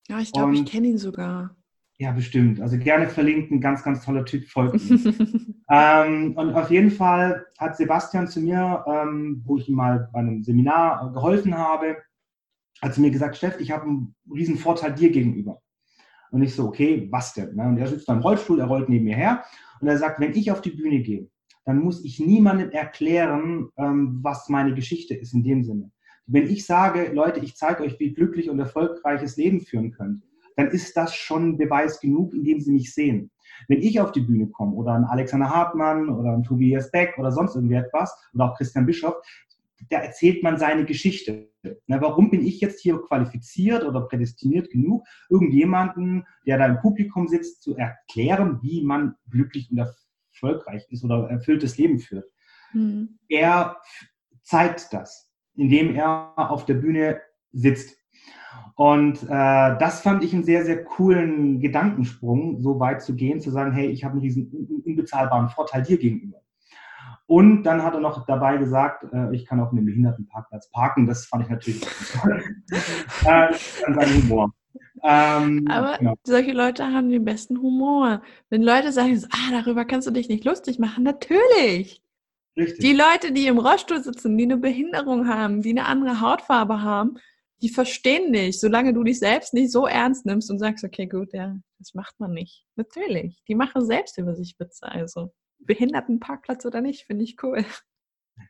Ja, 0.09 0.19
ich 0.19 0.33
glaube, 0.33 0.55
ich 0.55 0.67
kenne 0.67 0.88
ihn 0.88 0.99
sogar. 0.99 1.57
Ja, 1.99 2.11
bestimmt. 2.13 2.61
Also 2.61 2.79
gerne 2.79 3.07
verlinken, 3.09 3.61
ganz, 3.61 3.85
ganz 3.85 4.05
toller 4.05 4.25
Typ, 4.25 4.49
folgt 4.49 4.81
ähm, 5.71 6.35
Und 6.37 6.55
auf 6.55 6.71
jeden 6.71 6.91
Fall 6.91 7.47
hat 7.59 7.77
Sebastian 7.77 8.27
zu 8.27 8.41
mir, 8.41 8.85
ähm, 8.89 9.43
wo 9.45 9.59
ich 9.59 9.69
ihm 9.69 9.77
mal 9.77 10.09
bei 10.13 10.21
einem 10.21 10.43
Seminar 10.43 11.09
äh, 11.09 11.13
geholfen 11.13 11.57
habe, 11.57 11.99
hat 12.81 12.95
zu 12.95 13.01
mir 13.01 13.11
gesagt, 13.11 13.37
Steff, 13.37 13.61
ich 13.61 13.71
habe 13.71 13.85
einen 13.85 14.15
riesen 14.33 14.57
Vorteil 14.57 14.95
dir 14.95 15.11
gegenüber. 15.11 15.63
Und 16.33 16.43
ich 16.43 16.55
so, 16.55 16.67
okay, 16.67 17.09
was 17.11 17.35
denn? 17.35 17.55
Ne? 17.55 17.69
Und 17.69 17.79
er 17.79 17.87
sitzt 17.87 18.07
beim 18.07 18.21
Rollstuhl, 18.21 18.59
er 18.59 18.67
rollt 18.67 18.89
neben 18.89 19.05
mir 19.05 19.17
her 19.17 19.45
und 19.81 19.87
er 19.87 19.99
sagt, 19.99 20.19
wenn 20.19 20.35
ich 20.35 20.51
auf 20.51 20.63
die 20.63 20.71
Bühne 20.71 21.01
gehe, 21.01 21.29
dann 21.65 21.79
muss 21.79 22.05
ich 22.05 22.19
niemandem 22.19 22.71
erklären, 22.71 23.69
ähm, 23.77 24.19
was 24.23 24.49
meine 24.49 24.75
Geschichte 24.75 25.15
ist 25.15 25.35
in 25.35 25.45
dem 25.45 25.63
Sinne. 25.63 25.93
Wenn 26.27 26.49
ich 26.49 26.67
sage, 26.67 27.13
Leute, 27.13 27.41
ich 27.41 27.57
zeige 27.57 27.83
euch, 27.83 28.01
wie 28.01 28.15
glücklich 28.15 28.49
und 28.49 28.59
erfolgreiches 28.59 29.37
Leben 29.37 29.61
führen 29.61 29.93
könnt, 29.93 30.25
dann 30.56 30.68
ist 30.68 30.97
das 30.97 31.14
schon 31.14 31.56
Beweis 31.59 32.00
genug, 32.00 32.35
indem 32.35 32.61
sie 32.61 32.73
mich 32.73 32.94
sehen. 32.94 33.30
Wenn 33.68 33.80
ich 33.80 34.00
auf 34.00 34.12
die 34.12 34.21
Bühne 34.21 34.49
komme 34.49 34.75
oder 34.75 34.92
ein 34.92 35.04
Alexander 35.04 35.50
Hartmann 35.50 36.09
oder 36.09 36.32
ein 36.32 36.42
Tobias 36.42 36.90
Beck 36.90 37.16
oder 37.18 37.30
sonst 37.30 37.54
irgendetwas 37.54 38.16
oder 38.35 38.47
auch 38.47 38.56
Christian 38.56 38.87
Bischoff, 38.87 39.14
da 39.90 39.99
erzählt 39.99 40.42
man 40.42 40.59
seine 40.59 40.85
Geschichte. 40.85 41.50
Na, 41.87 42.00
warum 42.00 42.30
bin 42.30 42.44
ich 42.44 42.61
jetzt 42.61 42.80
hier 42.80 42.99
qualifiziert 43.02 43.85
oder 43.85 44.02
prädestiniert 44.02 44.71
genug, 44.71 45.06
irgendjemanden, 45.28 46.26
der 46.47 46.59
da 46.59 46.66
im 46.66 46.78
Publikum 46.80 47.28
sitzt, 47.28 47.62
zu 47.62 47.76
erklären, 47.76 48.59
wie 48.62 48.82
man 48.82 49.14
glücklich 49.30 49.71
und 49.71 49.78
erfolgreich 49.78 50.87
ist 50.90 51.04
oder 51.04 51.28
erfülltes 51.28 51.78
Leben 51.78 51.99
führt? 51.99 52.30
Mhm. 52.73 53.18
Er 53.28 53.76
zeigt 54.42 54.92
das, 54.92 55.30
indem 55.54 55.94
er 55.94 56.32
auf 56.37 56.64
der 56.64 56.75
Bühne 56.75 57.21
sitzt. 57.52 57.97
Und 58.75 59.23
äh, 59.25 59.28
das 59.28 60.00
fand 60.00 60.25
ich 60.25 60.32
einen 60.35 60.44
sehr, 60.44 60.64
sehr 60.64 60.82
coolen 60.85 61.61
Gedankensprung, 61.61 62.61
so 62.62 62.80
weit 62.80 63.02
zu 63.02 63.14
gehen, 63.14 63.40
zu 63.40 63.50
sagen, 63.50 63.73
hey, 63.73 63.88
ich 63.88 64.04
habe 64.04 64.12
einen 64.12 64.23
riesen 64.23 64.82
unbezahlbaren 64.85 65.50
Vorteil 65.50 65.82
dir 65.82 65.99
gegenüber. 65.99 66.38
Und 67.26 67.62
dann 67.62 67.82
hat 67.82 67.94
er 67.94 68.00
noch 68.00 68.26
dabei 68.26 68.56
gesagt, 68.56 69.04
äh, 69.12 69.35
ich 69.35 69.47
kann 69.47 69.61
auf 69.61 69.73
einem 69.73 69.85
Behindertenparkplatz 69.85 70.71
parken. 70.71 71.06
Das 71.06 71.26
fand 71.26 71.44
ich 71.44 71.50
natürlich 71.50 71.80
toll. 72.21 72.42
äh, 73.25 73.54
Humor. 74.23 74.52
Ähm, 75.02 75.66
Aber 75.68 75.99
genau. 75.99 76.14
solche 76.25 76.52
Leute 76.52 76.85
haben 76.85 77.11
den 77.11 77.25
besten 77.25 77.61
Humor. 77.61 78.23
Wenn 78.50 78.62
Leute 78.62 78.92
sagen, 78.92 79.23
ah, 79.30 79.50
darüber 79.50 79.85
kannst 79.85 80.06
du 80.06 80.11
dich 80.11 80.28
nicht 80.28 80.44
lustig 80.44 80.78
machen, 80.78 81.04
natürlich. 81.04 82.02
Richtig. 82.56 82.80
Die 82.80 82.92
Leute, 82.92 83.32
die 83.32 83.47
im 83.47 83.59
Rollstuhl 83.59 84.02
sitzen, 84.02 84.37
die 84.37 84.44
eine 84.44 84.59
Behinderung 84.59 85.26
haben, 85.26 85.62
die 85.62 85.71
eine 85.71 85.87
andere 85.87 86.21
Hautfarbe 86.21 86.82
haben, 86.82 87.16
die 87.62 87.69
verstehen 87.69 88.33
nicht, 88.33 88.61
solange 88.61 88.92
du 88.92 89.04
dich 89.04 89.21
selbst 89.21 89.54
nicht 89.54 89.71
so 89.71 89.87
ernst 89.87 90.26
nimmst 90.26 90.50
und 90.50 90.59
sagst, 90.59 90.85
okay, 90.85 91.07
gut, 91.07 91.33
ja, 91.33 91.57
das 91.78 91.95
macht 91.95 92.19
man 92.19 92.33
nicht. 92.33 92.66
Natürlich. 92.75 93.42
Die 93.47 93.54
machen 93.54 93.87
selbst 93.87 94.19
über 94.19 94.35
sich 94.35 94.57
Witze. 94.59 94.90
Also 94.90 95.33
Behindertenparkplatz 95.61 96.66
oder 96.66 96.81
nicht, 96.81 97.07
finde 97.07 97.25
ich 97.25 97.37
cool. 97.42 97.64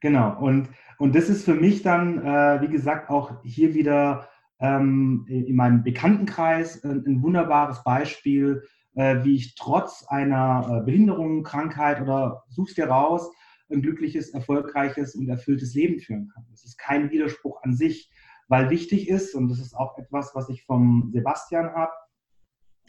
Genau. 0.01 0.39
Und, 0.41 0.69
und 0.99 1.15
das 1.15 1.29
ist 1.29 1.45
für 1.45 1.55
mich 1.55 1.83
dann, 1.83 2.25
äh, 2.25 2.63
wie 2.63 2.69
gesagt, 2.69 3.11
auch 3.11 3.43
hier 3.45 3.75
wieder 3.75 4.29
ähm, 4.61 5.27
in 5.29 5.57
meinem 5.57 5.83
Bekanntenkreis 5.83 6.83
ein, 6.85 7.05
ein 7.07 7.23
wunderbares 7.23 7.83
Beispiel, 7.85 8.63
äh, 8.95 9.25
wie 9.25 9.35
ich 9.35 9.57
trotz 9.57 10.07
einer 10.09 10.79
äh, 10.81 10.85
Behinderung, 10.85 11.43
Krankheit 11.43 12.01
oder 12.01 12.45
such's 12.49 12.75
dir 12.75 12.87
raus, 12.87 13.31
ein 13.71 13.83
glückliches, 13.83 14.31
erfolgreiches 14.31 15.15
und 15.15 15.29
erfülltes 15.29 15.75
Leben 15.75 15.99
führen 15.99 16.29
kann. 16.33 16.47
Das 16.51 16.65
ist 16.65 16.79
kein 16.79 17.11
Widerspruch 17.11 17.63
an 17.63 17.75
sich, 17.75 18.11
weil 18.53 18.69
wichtig 18.69 19.09
ist, 19.09 19.35
und 19.35 19.49
das 19.49 19.59
ist 19.61 19.75
auch 19.75 19.97
etwas, 19.97 20.35
was 20.35 20.51
ich 20.51 20.63
vom 20.67 21.09
Sebastian 21.15 21.73
habe, 21.73 21.93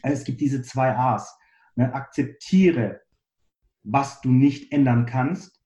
es 0.02 0.24
gibt 0.24 0.42
diese 0.42 0.60
zwei 0.60 0.94
A's. 0.94 1.38
Ne? 1.74 1.90
Akzeptiere, 1.94 3.00
was 3.82 4.20
du 4.20 4.30
nicht 4.30 4.72
ändern 4.72 5.06
kannst. 5.06 5.64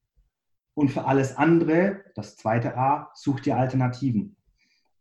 Und 0.73 0.89
für 0.89 1.03
alles 1.03 1.35
andere, 1.35 2.05
das 2.15 2.37
zweite 2.37 2.77
A, 2.77 3.11
such 3.13 3.41
dir 3.41 3.57
Alternativen. 3.57 4.37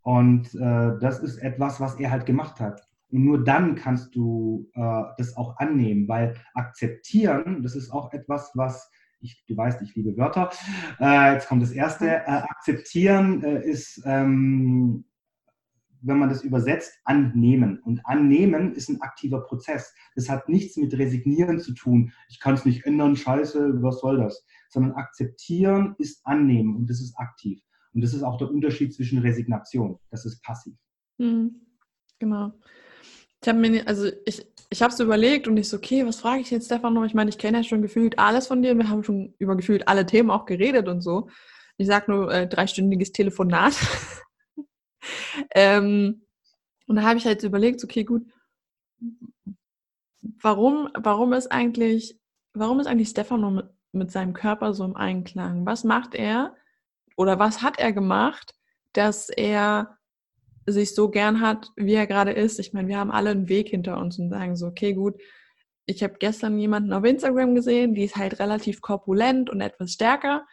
Und 0.02 0.52
äh, 0.56 0.98
das 0.98 1.20
ist 1.20 1.38
etwas, 1.38 1.78
was 1.78 1.94
er 2.00 2.10
halt 2.10 2.26
gemacht 2.26 2.58
hat. 2.58 2.84
Und 3.12 3.24
nur 3.24 3.44
dann 3.44 3.76
kannst 3.76 4.16
du 4.16 4.68
äh, 4.74 5.02
das 5.16 5.36
auch 5.36 5.58
annehmen, 5.58 6.08
weil 6.08 6.34
akzeptieren, 6.54 7.62
das 7.62 7.76
ist 7.76 7.92
auch 7.92 8.12
etwas, 8.12 8.50
was 8.56 8.90
ich, 9.20 9.44
du 9.46 9.56
weißt, 9.56 9.82
ich 9.82 9.94
liebe 9.94 10.16
Wörter. 10.16 10.50
Äh, 11.00 11.34
jetzt 11.34 11.48
kommt 11.48 11.62
das 11.62 11.72
erste. 11.72 12.06
Äh, 12.06 12.42
akzeptieren 12.48 13.42
äh, 13.42 13.68
ist, 13.68 14.02
ähm, 14.04 15.04
wenn 16.00 16.18
man 16.18 16.28
das 16.28 16.44
übersetzt, 16.44 17.00
annehmen. 17.04 17.80
Und 17.80 18.04
annehmen 18.06 18.75
ist 18.75 18.88
ein 18.88 19.00
aktiver 19.02 19.40
Prozess. 19.40 19.94
Das 20.14 20.28
hat 20.28 20.48
nichts 20.48 20.76
mit 20.76 20.96
resignieren 20.96 21.58
zu 21.58 21.75
tun. 21.75 22.12
Ich 22.28 22.40
kann 22.40 22.54
es 22.54 22.64
nicht 22.64 22.87
ändern, 22.87 23.16
scheiße, 23.16 23.82
was 23.82 24.00
soll 24.00 24.18
das? 24.18 24.44
Sondern 24.70 24.92
akzeptieren 24.92 25.94
ist 25.98 26.25
annehmen 26.26 26.76
und 26.76 26.88
das 26.88 27.00
ist 27.00 27.16
aktiv. 27.18 27.60
Und 27.94 28.02
das 28.02 28.14
ist 28.14 28.22
auch 28.22 28.38
der 28.38 28.50
Unterschied 28.50 28.94
zwischen 28.94 29.18
Resignation. 29.18 29.98
Das 30.10 30.25
ist 30.25 30.42
passiv. 30.42 30.76
Mhm. 31.18 31.62
Genau. 32.18 32.52
Ich 33.42 33.49
habe 33.49 33.59
mir, 33.59 33.87
also 33.87 34.11
ich, 34.26 34.47
ich 34.71 34.83
habe 34.83 34.92
es 34.92 35.00
überlegt 35.00 35.49
und 35.49 35.57
ich 35.57 35.68
so, 35.68 35.76
okay, 35.76 36.04
was 36.04 36.21
frage 36.21 36.40
ich 36.40 36.50
jetzt 36.50 36.66
Stefan 36.66 36.95
noch? 36.95 37.04
Ich 37.04 37.14
meine, 37.14 37.30
ich 37.30 37.38
kenne 37.38 37.59
ja 37.59 37.64
schon 37.64 37.83
gefühlt 37.83 38.18
alles 38.18 38.47
von 38.47 38.62
dir 38.62 38.73
und 38.73 38.78
wir 38.78 38.88
haben 38.88 39.04
schon 39.04 39.35
über 39.38 39.57
gefühlt 39.57 39.88
alle 39.88 40.07
Themen 40.07 40.30
auch 40.30 40.45
geredet 40.45 40.88
und 40.88 41.00
so. 41.00 41.28
Ich 41.76 41.87
sag 41.87 42.09
nur 42.09 42.33
äh, 42.33 42.49
dreistündiges 42.49 43.12
Telefonat. 43.12 43.75
ähm, 45.54 46.23
und 46.87 46.97
da 46.97 47.02
habe 47.02 47.18
ich 47.18 47.26
halt 47.26 47.42
überlegt, 47.45 47.85
okay, 47.85 48.04
gut, 48.04 48.26
warum, 50.42 50.90
warum 50.95 51.33
ist 51.33 51.50
eigentlich, 51.52 52.18
warum 52.54 52.80
ist 52.80 52.87
eigentlich 52.87 53.11
Stefano 53.11 53.50
mit, 53.50 53.66
mit 53.92 54.11
seinem 54.11 54.33
Körper 54.33 54.75
so 54.75 54.85
im 54.85 54.97
Einklang? 54.97 55.64
Was 55.66 55.85
macht 55.85 56.14
er 56.14 56.57
oder 57.16 57.38
was 57.38 57.62
hat 57.62 57.78
er 57.78 57.92
gemacht, 57.92 58.54
dass 58.92 59.28
er 59.28 59.97
sich 60.72 60.94
so 60.94 61.08
gern 61.10 61.40
hat, 61.40 61.70
wie 61.76 61.94
er 61.94 62.06
gerade 62.06 62.32
ist. 62.32 62.58
Ich 62.58 62.72
meine, 62.72 62.88
wir 62.88 62.98
haben 62.98 63.10
alle 63.10 63.30
einen 63.30 63.48
Weg 63.48 63.68
hinter 63.68 63.98
uns 63.98 64.18
und 64.18 64.30
sagen 64.30 64.56
so, 64.56 64.66
okay, 64.66 64.94
gut, 64.94 65.20
ich 65.87 66.02
habe 66.02 66.16
gestern 66.18 66.58
jemanden 66.58 66.92
auf 66.92 67.04
Instagram 67.04 67.54
gesehen, 67.54 67.94
die 67.94 68.04
ist 68.04 68.16
halt 68.16 68.38
relativ 68.40 68.80
korpulent 68.80 69.48
und 69.48 69.60
etwas 69.60 69.92
stärker 69.92 70.46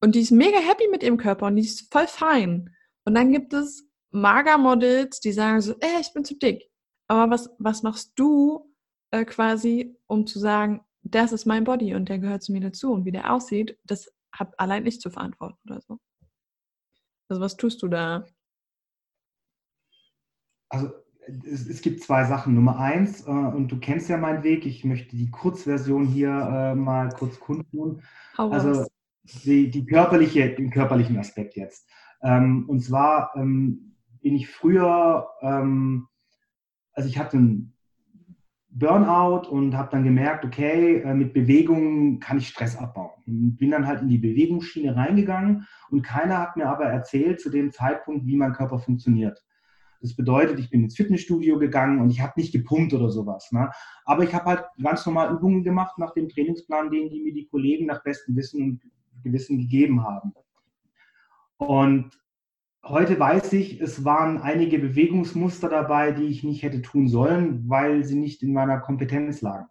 und 0.00 0.14
die 0.14 0.20
ist 0.20 0.30
mega 0.30 0.58
happy 0.58 0.88
mit 0.90 1.02
ihrem 1.02 1.16
Körper 1.16 1.46
und 1.46 1.56
die 1.56 1.62
ist 1.62 1.92
voll 1.92 2.06
fein. 2.06 2.70
Und 3.04 3.14
dann 3.14 3.32
gibt 3.32 3.52
es 3.52 3.88
Magermodels, 4.10 5.20
die 5.20 5.32
sagen 5.32 5.60
so, 5.60 5.72
äh, 5.80 6.00
ich 6.00 6.12
bin 6.12 6.24
zu 6.24 6.36
dick. 6.36 6.70
Aber 7.08 7.32
was, 7.32 7.50
was 7.58 7.82
machst 7.82 8.12
du 8.16 8.72
äh, 9.10 9.24
quasi, 9.24 9.96
um 10.06 10.26
zu 10.26 10.38
sagen, 10.38 10.84
das 11.02 11.32
ist 11.32 11.46
mein 11.46 11.64
Body 11.64 11.94
und 11.94 12.08
der 12.08 12.18
gehört 12.18 12.42
zu 12.42 12.52
mir 12.52 12.60
dazu 12.60 12.92
und 12.92 13.04
wie 13.04 13.12
der 13.12 13.32
aussieht, 13.32 13.78
das 13.84 14.12
habe 14.32 14.58
allein 14.58 14.86
ich 14.86 15.00
zu 15.00 15.10
verantworten 15.10 15.58
oder 15.68 15.80
so. 15.80 15.98
Also 17.28 17.40
was 17.40 17.56
tust 17.56 17.82
du 17.82 17.88
da? 17.88 18.26
Also 20.72 20.90
es, 21.44 21.68
es, 21.68 21.82
gibt 21.82 22.02
zwei 22.02 22.24
Sachen. 22.24 22.54
Nummer 22.54 22.78
eins, 22.78 23.26
äh, 23.26 23.30
und 23.30 23.68
du 23.70 23.78
kennst 23.78 24.08
ja 24.08 24.16
meinen 24.16 24.42
Weg, 24.42 24.66
ich 24.66 24.84
möchte 24.84 25.16
die 25.16 25.30
Kurzversion 25.30 26.06
hier 26.06 26.30
äh, 26.30 26.74
mal 26.74 27.10
kurz 27.10 27.38
kundtun. 27.38 28.02
Also 28.36 28.86
die, 29.44 29.70
die, 29.70 29.86
körperliche, 29.86 30.54
den 30.54 30.70
körperlichen 30.70 31.18
Aspekt 31.18 31.54
jetzt. 31.56 31.88
Ähm, 32.22 32.64
und 32.68 32.80
zwar 32.80 33.32
ähm, 33.36 33.96
bin 34.20 34.34
ich 34.34 34.48
früher, 34.48 35.28
ähm, 35.42 36.08
also 36.92 37.08
ich 37.08 37.18
hatte 37.18 37.36
einen 37.36 37.76
Burnout 38.70 39.48
und 39.48 39.76
habe 39.76 39.90
dann 39.92 40.02
gemerkt, 40.02 40.44
okay, 40.44 41.02
äh, 41.02 41.14
mit 41.14 41.34
Bewegung 41.34 42.18
kann 42.18 42.38
ich 42.38 42.48
Stress 42.48 42.76
abbauen. 42.76 43.22
Und 43.26 43.56
bin 43.58 43.70
dann 43.70 43.86
halt 43.86 44.00
in 44.00 44.08
die 44.08 44.18
Bewegungsschiene 44.18 44.96
reingegangen 44.96 45.66
und 45.90 46.02
keiner 46.02 46.38
hat 46.38 46.56
mir 46.56 46.68
aber 46.68 46.86
erzählt 46.86 47.40
zu 47.40 47.50
dem 47.50 47.70
Zeitpunkt, 47.70 48.26
wie 48.26 48.36
mein 48.36 48.54
Körper 48.54 48.78
funktioniert. 48.78 49.38
Das 50.02 50.14
bedeutet, 50.16 50.58
ich 50.58 50.68
bin 50.68 50.82
ins 50.82 50.96
Fitnessstudio 50.96 51.58
gegangen 51.58 52.00
und 52.00 52.10
ich 52.10 52.20
habe 52.20 52.32
nicht 52.36 52.52
gepumpt 52.52 52.92
oder 52.92 53.08
sowas. 53.08 53.52
Ne? 53.52 53.70
Aber 54.04 54.24
ich 54.24 54.34
habe 54.34 54.46
halt 54.46 54.64
ganz 54.82 55.06
normal 55.06 55.32
Übungen 55.32 55.62
gemacht 55.62 55.96
nach 55.98 56.12
dem 56.12 56.28
Trainingsplan, 56.28 56.90
den 56.90 57.08
die 57.08 57.22
mir 57.22 57.32
die 57.32 57.46
Kollegen 57.46 57.86
nach 57.86 58.02
bestem 58.02 58.34
Wissen 58.36 58.62
und 58.62 58.80
Gewissen 59.22 59.58
gegeben 59.58 60.02
haben. 60.02 60.34
Und 61.56 62.10
heute 62.82 63.18
weiß 63.18 63.52
ich, 63.52 63.80
es 63.80 64.04
waren 64.04 64.38
einige 64.38 64.80
Bewegungsmuster 64.80 65.68
dabei, 65.68 66.10
die 66.10 66.24
ich 66.24 66.42
nicht 66.42 66.64
hätte 66.64 66.82
tun 66.82 67.06
sollen, 67.06 67.68
weil 67.68 68.04
sie 68.04 68.18
nicht 68.18 68.42
in 68.42 68.52
meiner 68.52 68.80
Kompetenz 68.80 69.40
lagen. 69.40 69.68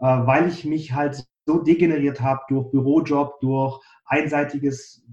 Äh, 0.00 0.04
weil 0.26 0.48
ich 0.48 0.64
mich 0.64 0.92
halt 0.94 1.24
so 1.46 1.62
degeneriert 1.62 2.20
habe 2.20 2.40
durch 2.48 2.70
Bürojob, 2.70 3.40
durch 3.40 3.80
einseitiges 4.04 5.06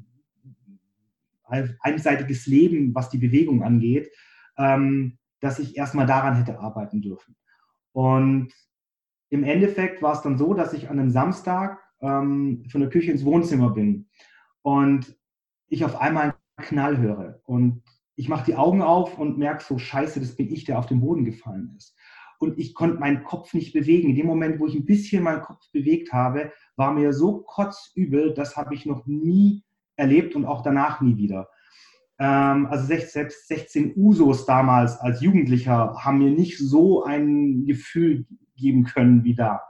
einseitiges 1.45 2.47
Leben, 2.47 2.93
was 2.95 3.09
die 3.09 3.17
Bewegung 3.17 3.63
angeht, 3.63 4.11
ähm, 4.57 5.17
dass 5.39 5.59
ich 5.59 5.77
erstmal 5.77 6.05
daran 6.05 6.35
hätte 6.35 6.59
arbeiten 6.59 7.01
dürfen. 7.01 7.35
Und 7.91 8.51
im 9.29 9.43
Endeffekt 9.43 10.01
war 10.01 10.13
es 10.13 10.21
dann 10.21 10.37
so, 10.37 10.53
dass 10.53 10.73
ich 10.73 10.89
an 10.89 10.99
einem 10.99 11.11
Samstag 11.11 11.79
ähm, 12.01 12.65
von 12.69 12.81
der 12.81 12.89
Küche 12.89 13.11
ins 13.11 13.25
Wohnzimmer 13.25 13.71
bin 13.71 14.07
und 14.61 15.17
ich 15.67 15.83
auf 15.85 15.99
einmal 15.99 16.35
einen 16.57 16.67
Knall 16.67 16.97
höre. 16.97 17.41
Und 17.45 17.83
ich 18.15 18.29
mache 18.29 18.45
die 18.45 18.55
Augen 18.55 18.81
auf 18.81 19.17
und 19.17 19.37
merke 19.37 19.63
so, 19.63 19.77
scheiße, 19.77 20.19
das 20.19 20.35
bin 20.35 20.51
ich, 20.51 20.63
der 20.63 20.79
auf 20.79 20.85
den 20.85 21.01
Boden 21.01 21.25
gefallen 21.25 21.73
ist. 21.77 21.95
Und 22.39 22.57
ich 22.59 22.73
konnte 22.73 22.99
meinen 22.99 23.23
Kopf 23.23 23.53
nicht 23.53 23.73
bewegen. 23.73 24.09
In 24.09 24.15
dem 24.15 24.27
Moment, 24.27 24.59
wo 24.59 24.67
ich 24.67 24.75
ein 24.75 24.85
bisschen 24.85 25.23
meinen 25.23 25.41
Kopf 25.41 25.71
bewegt 25.71 26.11
habe, 26.11 26.51
war 26.75 26.93
mir 26.93 27.13
so 27.13 27.41
kotzübel, 27.41 28.33
das 28.33 28.57
habe 28.57 28.73
ich 28.73 28.85
noch 28.85 29.05
nie 29.05 29.63
erlebt 29.95 30.35
und 30.35 30.45
auch 30.45 30.61
danach 30.61 31.01
nie 31.01 31.17
wieder. 31.17 31.49
Ähm, 32.17 32.67
also 32.67 32.85
selbst 32.85 33.13
16 33.47 33.93
Usos 33.95 34.45
damals 34.45 34.97
als 34.99 35.21
Jugendlicher 35.21 35.95
haben 35.97 36.19
mir 36.19 36.31
nicht 36.31 36.57
so 36.57 37.03
ein 37.03 37.65
Gefühl 37.65 38.25
geben 38.55 38.85
können 38.85 39.23
wie 39.23 39.35
da. 39.35 39.61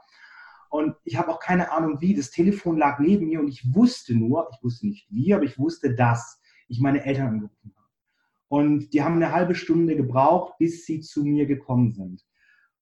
Und 0.70 0.96
ich 1.04 1.18
habe 1.18 1.32
auch 1.32 1.40
keine 1.40 1.72
Ahnung 1.72 2.02
wie. 2.02 2.14
Das 2.14 2.32
Telefon 2.32 2.78
lag 2.78 3.00
neben 3.00 3.28
mir 3.28 3.40
und 3.40 3.48
ich 3.48 3.74
wusste 3.74 4.16
nur, 4.16 4.50
ich 4.52 4.64
wusste 4.64 4.88
nicht 4.88 5.08
wie, 5.10 5.34
aber 5.34 5.44
ich 5.44 5.58
wusste, 5.58 5.96
dass 5.96 6.42
ich 6.68 6.82
meine 6.82 7.06
Eltern 7.06 7.28
angerufen 7.28 7.74
habe. 7.76 7.88
Und 8.48 8.94
die 8.94 9.02
haben 9.02 9.16
eine 9.16 9.32
halbe 9.32 9.56
Stunde 9.56 9.96
gebraucht, 9.96 10.58
bis 10.60 10.86
sie 10.86 11.00
zu 11.00 11.24
mir 11.24 11.46
gekommen 11.46 11.92
sind. 11.92 12.26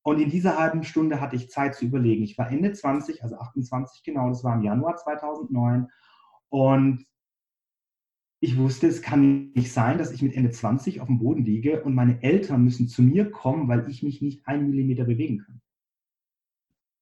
Und 0.01 0.19
in 0.19 0.29
dieser 0.29 0.57
halben 0.57 0.83
Stunde 0.83 1.21
hatte 1.21 1.37
ich 1.37 1.49
Zeit 1.49 1.75
zu 1.75 1.85
überlegen. 1.85 2.23
Ich 2.23 2.37
war 2.37 2.51
Ende 2.51 2.73
20, 2.73 3.23
also 3.23 3.37
28 3.37 4.03
genau, 4.03 4.27
das 4.27 4.43
war 4.43 4.55
im 4.55 4.63
Januar 4.63 4.97
2009. 4.97 5.87
Und 6.49 7.05
ich 8.43 8.57
wusste, 8.57 8.87
es 8.87 9.01
kann 9.01 9.51
nicht 9.53 9.71
sein, 9.71 9.97
dass 9.97 10.11
ich 10.11 10.21
mit 10.21 10.35
Ende 10.35 10.51
20 10.51 10.99
auf 10.99 11.07
dem 11.07 11.19
Boden 11.19 11.45
liege 11.45 11.81
und 11.81 11.95
meine 11.95 12.21
Eltern 12.21 12.61
müssen 12.61 12.89
zu 12.89 13.01
mir 13.01 13.31
kommen, 13.31 13.69
weil 13.69 13.89
ich 13.89 14.03
mich 14.03 14.21
nicht 14.21 14.45
einen 14.45 14.69
Millimeter 14.69 15.05
bewegen 15.05 15.45
kann. 15.45 15.61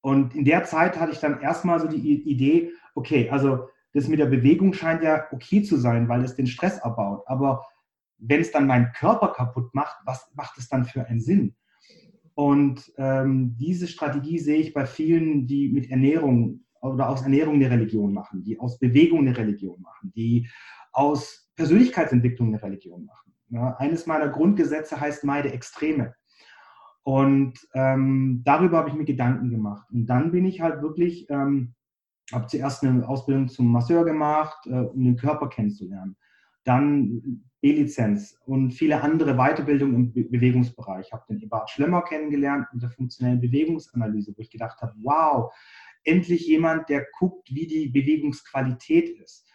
Und 0.02 0.36
in 0.36 0.46
der 0.46 0.66
Zeit 0.66 1.00
hatte 1.00 1.14
ich 1.14 1.20
dann 1.20 1.42
erstmal 1.42 1.80
so 1.80 1.88
die 1.88 2.22
Idee, 2.30 2.74
okay, 2.94 3.28
also 3.32 3.70
das 3.92 4.08
mit 4.08 4.20
der 4.20 4.28
Bewegung 4.28 4.74
scheint 4.74 5.02
ja 5.02 5.26
okay 5.32 5.64
zu 5.64 5.78
sein, 5.78 6.08
weil 6.08 6.24
es 6.24 6.36
den 6.36 6.46
Stress 6.46 6.80
abbaut. 6.80 7.24
Aber 7.26 7.66
wenn 8.20 8.40
es 8.40 8.52
dann 8.52 8.68
meinen 8.68 8.92
Körper 8.92 9.30
kaputt 9.30 9.74
macht, 9.74 9.96
was 10.06 10.32
macht 10.36 10.60
es 10.60 10.70
dann 10.70 10.86
für 10.86 11.08
einen 11.08 11.22
Sinn? 11.22 11.56
Und 12.36 12.94
ähm, 12.98 13.56
diese 13.58 13.88
Strategie 13.88 14.38
sehe 14.38 14.60
ich 14.60 14.76
bei 14.76 14.86
vielen, 14.86 15.48
die 15.48 15.70
mit 15.70 15.90
Ernährung 15.90 16.66
oder 16.82 17.10
aus 17.10 17.24
Ernährung 17.24 17.56
eine 17.56 17.72
Religion 17.72 18.14
machen, 18.14 18.44
die 18.44 18.60
aus 18.60 18.78
Bewegung 18.78 19.22
eine 19.22 19.36
Religion 19.36 19.82
machen, 19.82 20.12
die 20.16 20.48
aus 20.92 21.50
Persönlichkeitsentwicklung 21.56 22.50
eine 22.50 22.62
Religion 22.62 23.06
machen. 23.06 23.34
Ja, 23.50 23.76
eines 23.78 24.08
meiner 24.08 24.30
Grundgesetze 24.30 25.00
heißt 25.00 25.24
meide 25.24 25.52
Extreme. 25.52 26.16
Und 27.04 27.60
ähm, 27.74 28.42
darüber 28.46 28.78
habe 28.78 28.90
ich 28.90 28.96
mir 28.96 29.06
Gedanken 29.06 29.50
gemacht. 29.50 29.88
Und 29.92 30.06
dann 30.06 30.32
bin 30.32 30.46
ich 30.46 30.62
halt 30.62 30.82
wirklich, 30.82 31.30
ähm, 31.30 31.74
habe 32.32 32.48
zuerst 32.48 32.84
eine 32.84 33.08
Ausbildung 33.08 33.50
zum 33.50 33.72
Masseur 33.72 34.06
gemacht, 34.06 34.66
äh, 34.68 34.80
um 34.80 35.04
den 35.04 35.18
Körper 35.18 35.50
kennenzulernen. 35.50 36.16
Dann 36.64 37.44
B-Lizenz 37.62 38.38
und 38.46 38.72
viele 38.72 39.02
andere 39.02 39.36
Weiterbildungen 39.36 39.96
im 39.96 40.14
Be 40.14 40.24
Bewegungsbereich. 40.24 41.08
Ich 41.08 41.14
habe 41.14 41.26
den 41.28 41.40
Ebert 41.40 41.70
Schlemmer 41.70 42.04
kennengelernt 42.04 42.68
mit 42.72 42.84
der 42.84 42.92
funktionellen 42.92 43.42
Bewegungsanalyse, 43.42 44.34
wo 44.36 44.42
ich 44.42 44.50
gedacht 44.50 44.82
habe, 44.82 44.94
wow, 45.02 45.52
endlich 46.04 46.48
jemand, 46.48 46.90
der 46.90 47.08
guckt, 47.18 47.50
wie 47.54 47.68
die 47.68 47.90
Bewegungsqualität 47.90 49.10
ist. 49.20 49.48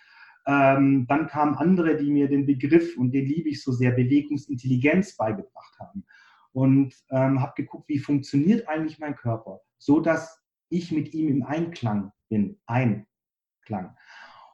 Ähm, 0.47 1.07
dann 1.09 1.27
kamen 1.27 1.57
andere, 1.57 1.97
die 1.97 2.11
mir 2.11 2.29
den 2.29 2.47
Begriff, 2.47 2.97
und 2.97 3.13
den 3.13 3.27
liebe 3.27 3.49
ich 3.49 3.63
so 3.63 3.73
sehr, 3.73 3.91
Bewegungsintelligenz 3.91 5.17
beigebracht 5.17 5.79
haben. 5.81 6.05
Und 6.53 6.95
ähm, 7.11 7.41
habe 7.41 7.53
geguckt, 7.57 7.89
wie 7.89 7.99
funktioniert 7.99 8.69
eigentlich 8.69 8.99
mein 8.99 9.17
Körper, 9.17 9.61
so 9.79 10.01
dass 10.01 10.43
ich 10.69 10.93
mit 10.93 11.13
ihm 11.13 11.29
im 11.29 11.43
Einklang 11.43 12.13
bin. 12.29 12.59
Einklang. 12.67 13.97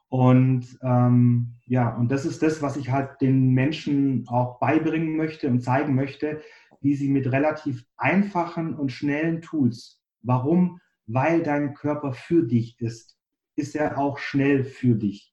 Und 0.09 0.79
ähm, 0.83 1.55
ja, 1.65 1.97
und 1.97 2.11
das 2.11 2.27
ist 2.27 2.43
das, 2.43 2.61
was 2.61 2.77
ich 2.77 2.91
halt 2.91 3.21
den 3.21 3.53
Menschen 3.53 4.27
auch 4.29 4.59
beibringen 4.59 5.17
möchte 5.17 5.49
und 5.49 5.61
zeigen 5.61 5.95
möchte, 5.95 6.43
wie 6.83 6.95
sie 6.95 7.09
mit 7.09 7.31
relativ 7.33 7.87
einfachen 7.97 8.75
und 8.75 8.93
schnellen 8.93 9.41
Tools, 9.41 10.03
warum? 10.21 10.81
Weil 11.07 11.43
dein 11.43 11.75
Körper 11.75 12.13
für 12.13 12.43
dich 12.43 12.79
ist, 12.81 13.17
ist 13.57 13.75
er 13.75 13.97
auch 13.99 14.19
schnell 14.19 14.65
für 14.65 14.97
dich. 14.97 15.32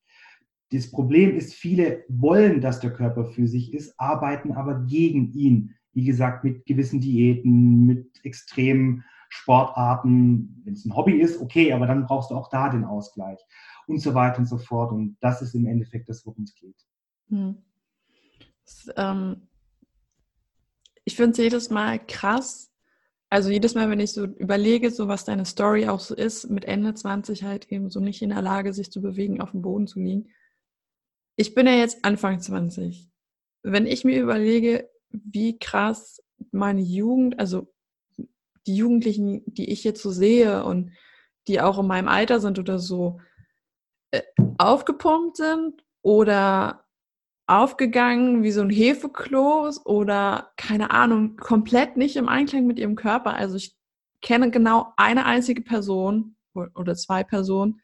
Das 0.71 0.91
Problem 0.91 1.35
ist, 1.35 1.53
viele 1.53 2.03
wollen, 2.09 2.61
dass 2.61 2.79
der 2.79 2.93
Körper 2.93 3.25
für 3.25 3.47
sich 3.47 3.73
ist, 3.73 3.99
arbeiten 3.99 4.53
aber 4.53 4.81
gegen 4.85 5.31
ihn. 5.33 5.75
Wie 5.93 6.05
gesagt, 6.05 6.43
mit 6.43 6.65
gewissen 6.65 7.01
Diäten, 7.01 7.85
mit 7.85 8.23
extremen 8.23 9.03
Sportarten. 9.29 10.61
Wenn 10.63 10.73
es 10.73 10.85
ein 10.85 10.95
Hobby 10.95 11.19
ist, 11.19 11.41
okay, 11.41 11.73
aber 11.73 11.87
dann 11.87 12.05
brauchst 12.05 12.29
du 12.29 12.35
auch 12.35 12.49
da 12.49 12.69
den 12.69 12.85
Ausgleich 12.85 13.39
und 13.87 13.99
so 13.99 14.13
weiter 14.13 14.39
und 14.39 14.45
so 14.45 14.57
fort. 14.57 14.91
Und 14.91 15.17
das 15.21 15.41
ist 15.41 15.55
im 15.55 15.65
Endeffekt 15.65 16.07
das, 16.09 16.25
worum 16.25 16.43
es 16.43 16.53
geht. 16.53 16.77
Hm. 17.29 17.57
Ähm, 18.95 19.47
ich 21.03 21.15
finde 21.15 21.31
es 21.31 21.37
jedes 21.37 21.69
Mal 21.71 21.99
krass. 21.99 22.71
Also 23.31 23.49
jedes 23.49 23.75
Mal, 23.75 23.89
wenn 23.89 23.99
ich 23.99 24.11
so 24.13 24.25
überlege, 24.25 24.89
so 24.89 25.07
was 25.07 25.25
deine 25.25 25.45
Story 25.45 25.87
auch 25.87 25.99
so 25.99 26.15
ist, 26.15 26.49
mit 26.49 26.65
Ende 26.65 26.93
20 26.93 27.43
halt 27.43 27.71
eben 27.71 27.89
so 27.89 27.99
nicht 27.99 28.21
in 28.21 28.29
der 28.29 28.41
Lage, 28.41 28.73
sich 28.73 28.91
zu 28.91 29.01
bewegen, 29.01 29.41
auf 29.41 29.51
dem 29.51 29.61
Boden 29.61 29.87
zu 29.87 29.99
liegen. 29.99 30.29
Ich 31.39 31.55
bin 31.55 31.67
ja 31.67 31.71
jetzt 31.71 32.03
Anfang 32.03 32.41
20. 32.41 33.09
Wenn 33.63 33.85
ich 33.85 34.03
mir 34.03 34.21
überlege, 34.21 34.89
wie 35.09 35.57
krass 35.57 36.21
meine 36.51 36.81
Jugend, 36.81 37.39
also 37.39 37.73
die 38.67 38.75
Jugendlichen, 38.75 39.43
die 39.45 39.69
ich 39.69 39.85
jetzt 39.85 40.01
so 40.01 40.11
sehe 40.11 40.65
und 40.65 40.91
die 41.47 41.61
auch 41.61 41.79
in 41.79 41.87
meinem 41.87 42.09
Alter 42.09 42.41
sind 42.41 42.59
oder 42.59 42.77
so, 42.77 43.21
äh, 44.11 44.21
aufgepumpt 44.57 45.37
sind 45.37 45.81
oder 46.01 46.83
aufgegangen 47.47 48.43
wie 48.43 48.51
so 48.51 48.59
ein 48.59 48.69
Hefekloß 48.69 49.85
oder 49.85 50.51
keine 50.57 50.91
Ahnung, 50.91 51.37
komplett 51.37 51.95
nicht 51.95 52.17
im 52.17 52.27
Einklang 52.27 52.67
mit 52.67 52.79
ihrem 52.79 52.97
Körper. 52.97 53.35
Also 53.35 53.55
ich 53.55 53.77
kenne 54.21 54.51
genau 54.51 54.91
eine 54.97 55.25
einzige 55.25 55.61
Person 55.61 56.35
oder 56.53 56.95
zwei 56.95 57.23
Personen, 57.23 57.79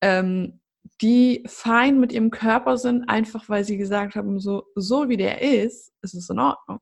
ähm, 0.00 0.60
die 1.00 1.44
fein 1.46 2.00
mit 2.00 2.12
ihrem 2.12 2.30
Körper 2.30 2.76
sind, 2.76 3.08
einfach 3.08 3.48
weil 3.48 3.64
sie 3.64 3.76
gesagt 3.76 4.16
haben, 4.16 4.40
so, 4.40 4.64
so 4.74 5.08
wie 5.08 5.16
der 5.16 5.42
ist, 5.42 5.92
ist 6.02 6.14
es 6.14 6.28
in 6.28 6.38
Ordnung. 6.38 6.80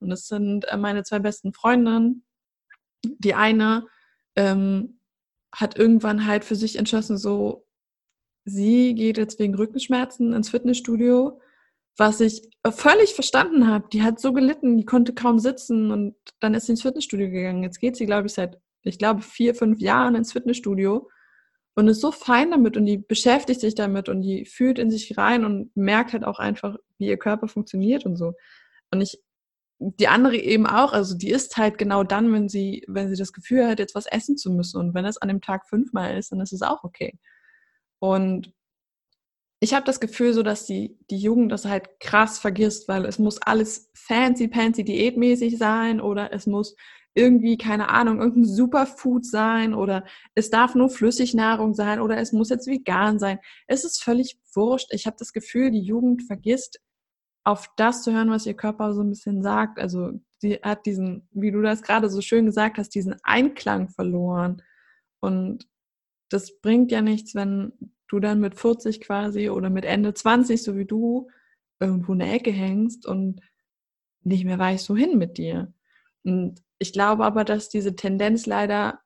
Und 0.00 0.10
das 0.10 0.26
sind 0.26 0.64
äh, 0.66 0.76
meine 0.76 1.02
zwei 1.02 1.18
besten 1.18 1.52
Freundinnen. 1.52 2.24
Die 3.04 3.34
eine 3.34 3.86
ähm, 4.36 5.00
hat 5.54 5.78
irgendwann 5.78 6.26
halt 6.26 6.44
für 6.44 6.56
sich 6.56 6.76
entschlossen, 6.76 7.16
so, 7.16 7.66
sie 8.44 8.94
geht 8.94 9.16
jetzt 9.16 9.38
wegen 9.38 9.54
Rückenschmerzen 9.54 10.32
ins 10.32 10.50
Fitnessstudio, 10.50 11.40
was 11.96 12.20
ich 12.20 12.48
völlig 12.70 13.14
verstanden 13.14 13.66
habe. 13.66 13.88
Die 13.92 14.02
hat 14.02 14.20
so 14.20 14.32
gelitten, 14.32 14.76
die 14.76 14.84
konnte 14.84 15.14
kaum 15.14 15.38
sitzen 15.38 15.90
und 15.90 16.14
dann 16.40 16.54
ist 16.54 16.66
sie 16.66 16.72
ins 16.72 16.82
Fitnessstudio 16.82 17.30
gegangen. 17.30 17.62
Jetzt 17.62 17.80
geht 17.80 17.96
sie, 17.96 18.06
glaube 18.06 18.26
ich, 18.26 18.34
seit, 18.34 18.60
ich 18.82 18.98
glaube, 18.98 19.22
vier, 19.22 19.54
fünf 19.54 19.80
Jahren 19.80 20.14
ins 20.14 20.32
Fitnessstudio 20.32 21.08
und 21.78 21.86
ist 21.86 22.00
so 22.00 22.10
fein 22.10 22.50
damit 22.50 22.76
und 22.76 22.86
die 22.86 22.98
beschäftigt 22.98 23.60
sich 23.60 23.76
damit 23.76 24.08
und 24.08 24.20
die 24.22 24.44
fühlt 24.46 24.80
in 24.80 24.90
sich 24.90 25.16
rein 25.16 25.44
und 25.44 25.76
merkt 25.76 26.12
halt 26.12 26.24
auch 26.24 26.40
einfach, 26.40 26.76
wie 26.98 27.06
ihr 27.06 27.18
Körper 27.18 27.46
funktioniert 27.46 28.04
und 28.04 28.16
so. 28.16 28.32
Und 28.90 29.00
ich, 29.00 29.22
die 29.78 30.08
andere 30.08 30.36
eben 30.36 30.66
auch, 30.66 30.92
also 30.92 31.16
die 31.16 31.30
isst 31.30 31.56
halt 31.56 31.78
genau 31.78 32.02
dann, 32.02 32.32
wenn 32.32 32.48
sie, 32.48 32.84
wenn 32.88 33.08
sie 33.08 33.14
das 33.14 33.32
Gefühl 33.32 33.64
hat, 33.68 33.78
jetzt 33.78 33.94
was 33.94 34.06
essen 34.06 34.36
zu 34.36 34.50
müssen. 34.50 34.80
Und 34.80 34.92
wenn 34.92 35.04
es 35.04 35.18
an 35.18 35.28
dem 35.28 35.40
Tag 35.40 35.68
fünfmal 35.68 36.18
ist, 36.18 36.32
dann 36.32 36.40
ist 36.40 36.52
es 36.52 36.62
auch 36.62 36.82
okay. 36.82 37.16
Und 38.00 38.52
ich 39.60 39.72
habe 39.72 39.86
das 39.86 40.00
Gefühl 40.00 40.32
so, 40.32 40.42
dass 40.42 40.66
die, 40.66 40.98
die 41.10 41.18
Jugend 41.18 41.52
das 41.52 41.64
halt 41.64 42.00
krass 42.00 42.40
vergisst, 42.40 42.88
weil 42.88 43.04
es 43.04 43.20
muss 43.20 43.40
alles 43.40 43.88
fancy, 43.94 44.50
fancy 44.52 44.82
diätmäßig 44.82 45.58
sein 45.58 46.00
oder 46.00 46.32
es 46.32 46.48
muss 46.48 46.74
irgendwie, 47.18 47.58
keine 47.58 47.88
Ahnung, 47.88 48.20
irgendein 48.20 48.44
Superfood 48.44 49.26
sein 49.26 49.74
oder 49.74 50.04
es 50.34 50.50
darf 50.50 50.76
nur 50.76 50.88
Flüssignahrung 50.88 51.74
sein 51.74 52.00
oder 52.00 52.16
es 52.18 52.32
muss 52.32 52.48
jetzt 52.48 52.68
vegan 52.68 53.18
sein. 53.18 53.40
Es 53.66 53.84
ist 53.84 54.02
völlig 54.02 54.38
wurscht. 54.54 54.92
Ich 54.92 55.06
habe 55.06 55.16
das 55.18 55.32
Gefühl, 55.32 55.72
die 55.72 55.82
Jugend 55.82 56.22
vergisst, 56.22 56.80
auf 57.44 57.70
das 57.76 58.02
zu 58.02 58.12
hören, 58.12 58.30
was 58.30 58.46
ihr 58.46 58.54
Körper 58.54 58.94
so 58.94 59.02
ein 59.02 59.10
bisschen 59.10 59.42
sagt. 59.42 59.80
Also 59.80 60.12
sie 60.38 60.60
hat 60.62 60.86
diesen, 60.86 61.28
wie 61.32 61.50
du 61.50 61.60
das 61.60 61.82
gerade 61.82 62.08
so 62.08 62.20
schön 62.20 62.46
gesagt 62.46 62.78
hast, 62.78 62.94
diesen 62.94 63.16
Einklang 63.24 63.88
verloren. 63.88 64.62
Und 65.20 65.66
das 66.30 66.60
bringt 66.60 66.92
ja 66.92 67.02
nichts, 67.02 67.34
wenn 67.34 67.72
du 68.06 68.20
dann 68.20 68.38
mit 68.38 68.54
40 68.54 69.00
quasi 69.00 69.50
oder 69.50 69.70
mit 69.70 69.84
Ende 69.84 70.14
20, 70.14 70.62
so 70.62 70.76
wie 70.76 70.84
du, 70.84 71.28
irgendwo 71.80 72.12
in 72.12 72.20
der 72.20 72.32
Ecke 72.32 72.52
hängst 72.52 73.06
und 73.06 73.40
nicht 74.22 74.44
mehr 74.44 74.58
weißt, 74.58 74.88
wohin 74.90 75.18
mit 75.18 75.36
dir. 75.38 75.72
Und 76.22 76.62
ich 76.78 76.92
glaube 76.92 77.24
aber, 77.24 77.44
dass 77.44 77.68
diese 77.68 77.96
Tendenz 77.96 78.46
leider 78.46 79.00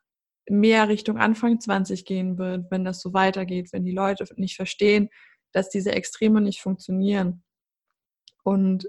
mehr 0.49 0.89
Richtung 0.89 1.19
Anfang 1.19 1.61
20 1.61 2.05
gehen 2.05 2.39
wird, 2.39 2.71
wenn 2.71 2.85
das 2.85 3.01
so 3.01 3.13
weitergeht, 3.13 3.73
wenn 3.73 3.85
die 3.85 3.93
Leute 3.93 4.27
nicht 4.37 4.57
verstehen, 4.57 5.09
dass 5.53 5.71
diese 5.71 5.93
Extreme 5.93 6.41
nicht 6.41 6.61
funktionieren. 6.61 7.43
Und 8.43 8.89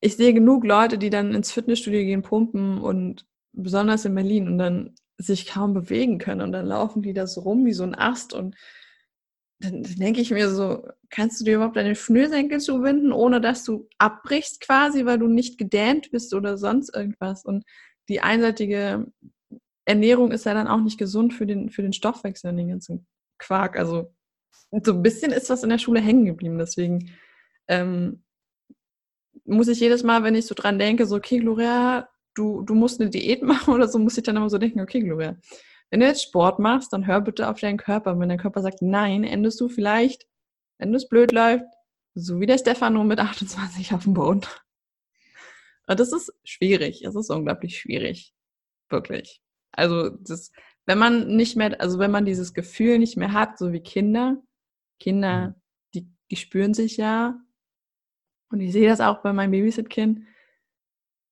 ich 0.00 0.16
sehe 0.16 0.34
genug 0.34 0.64
Leute, 0.64 0.98
die 0.98 1.10
dann 1.10 1.34
ins 1.34 1.52
Fitnessstudio 1.52 2.00
gehen, 2.00 2.22
pumpen 2.22 2.78
und 2.78 3.26
besonders 3.52 4.04
in 4.04 4.14
Berlin 4.14 4.46
und 4.46 4.58
dann 4.58 4.94
sich 5.16 5.46
kaum 5.46 5.74
bewegen 5.74 6.18
können 6.18 6.40
und 6.40 6.52
dann 6.52 6.66
laufen 6.66 7.02
die 7.02 7.12
da 7.12 7.26
so 7.26 7.42
rum 7.42 7.64
wie 7.64 7.72
so 7.72 7.84
ein 7.84 7.94
Ast 7.94 8.34
und 8.34 8.56
dann, 9.64 9.82
denke 9.82 10.20
ich 10.20 10.30
mir 10.30 10.50
so, 10.50 10.86
kannst 11.10 11.40
du 11.40 11.44
dir 11.44 11.56
überhaupt 11.56 11.76
deine 11.76 11.94
Schnürsenkel 11.94 12.60
zuwinden, 12.60 13.12
ohne 13.12 13.40
dass 13.40 13.64
du 13.64 13.88
abbrichst 13.98 14.60
quasi, 14.60 15.04
weil 15.06 15.18
du 15.18 15.26
nicht 15.26 15.58
gedähnt 15.58 16.10
bist 16.10 16.34
oder 16.34 16.56
sonst 16.58 16.94
irgendwas 16.94 17.44
und 17.44 17.64
die 18.08 18.20
einseitige 18.20 19.06
Ernährung 19.84 20.32
ist 20.32 20.46
ja 20.46 20.54
dann 20.54 20.68
auch 20.68 20.80
nicht 20.80 20.98
gesund 20.98 21.34
für 21.34 21.46
den, 21.46 21.70
für 21.70 21.82
den 21.82 21.92
Stoffwechsel 21.92 22.50
und 22.50 22.56
den 22.56 22.68
ganzen 22.68 23.06
Quark. 23.38 23.78
Also 23.78 24.12
so 24.82 24.92
ein 24.92 25.02
bisschen 25.02 25.32
ist 25.32 25.50
was 25.50 25.62
in 25.62 25.70
der 25.70 25.78
Schule 25.78 26.00
hängen 26.00 26.24
geblieben. 26.24 26.58
Deswegen 26.58 27.10
ähm, 27.68 28.22
muss 29.44 29.68
ich 29.68 29.80
jedes 29.80 30.02
Mal, 30.02 30.22
wenn 30.22 30.34
ich 30.34 30.46
so 30.46 30.54
dran 30.54 30.78
denke, 30.78 31.06
so, 31.06 31.16
okay, 31.16 31.38
Gloria, 31.38 32.08
du, 32.34 32.62
du 32.62 32.74
musst 32.74 33.00
eine 33.00 33.10
Diät 33.10 33.42
machen 33.42 33.74
oder 33.74 33.88
so, 33.88 33.98
muss 33.98 34.16
ich 34.16 34.24
dann 34.24 34.36
immer 34.36 34.50
so 34.50 34.58
denken, 34.58 34.80
okay, 34.80 35.00
Gloria, 35.00 35.36
wenn 35.94 36.00
du 36.00 36.06
jetzt 36.06 36.24
Sport 36.24 36.58
machst, 36.58 36.92
dann 36.92 37.06
hör 37.06 37.20
bitte 37.20 37.48
auf 37.48 37.60
deinen 37.60 37.78
Körper. 37.78 38.18
Wenn 38.18 38.28
dein 38.28 38.38
Körper 38.38 38.62
sagt, 38.62 38.82
nein, 38.82 39.22
endest 39.22 39.60
du 39.60 39.68
vielleicht, 39.68 40.26
wenn 40.76 40.92
es 40.92 41.08
blöd 41.08 41.30
läuft, 41.30 41.66
so 42.14 42.40
wie 42.40 42.46
der 42.46 42.58
Stefano 42.58 43.04
mit 43.04 43.20
28 43.20 43.94
auf 43.94 44.02
dem 44.02 44.14
Boden. 44.14 44.40
Und 45.86 46.00
das 46.00 46.12
ist 46.12 46.32
schwierig. 46.42 47.04
Es 47.04 47.14
ist 47.14 47.30
unglaublich 47.30 47.78
schwierig. 47.78 48.34
Wirklich. 48.90 49.40
Also, 49.70 50.10
das, 50.10 50.50
wenn 50.84 50.98
man 50.98 51.28
nicht 51.36 51.54
mehr, 51.54 51.80
also 51.80 52.00
wenn 52.00 52.10
man 52.10 52.24
dieses 52.24 52.54
Gefühl 52.54 52.98
nicht 52.98 53.16
mehr 53.16 53.32
hat, 53.32 53.56
so 53.56 53.72
wie 53.72 53.80
Kinder, 53.80 54.42
Kinder, 54.98 55.50
mhm. 55.50 55.54
die, 55.94 56.08
die 56.28 56.36
spüren 56.36 56.74
sich 56.74 56.96
ja. 56.96 57.38
Und 58.50 58.58
ich 58.58 58.72
sehe 58.72 58.88
das 58.88 59.00
auch 59.00 59.22
bei 59.22 59.32
meinem 59.32 59.52
Babysit-Kind 59.52 60.26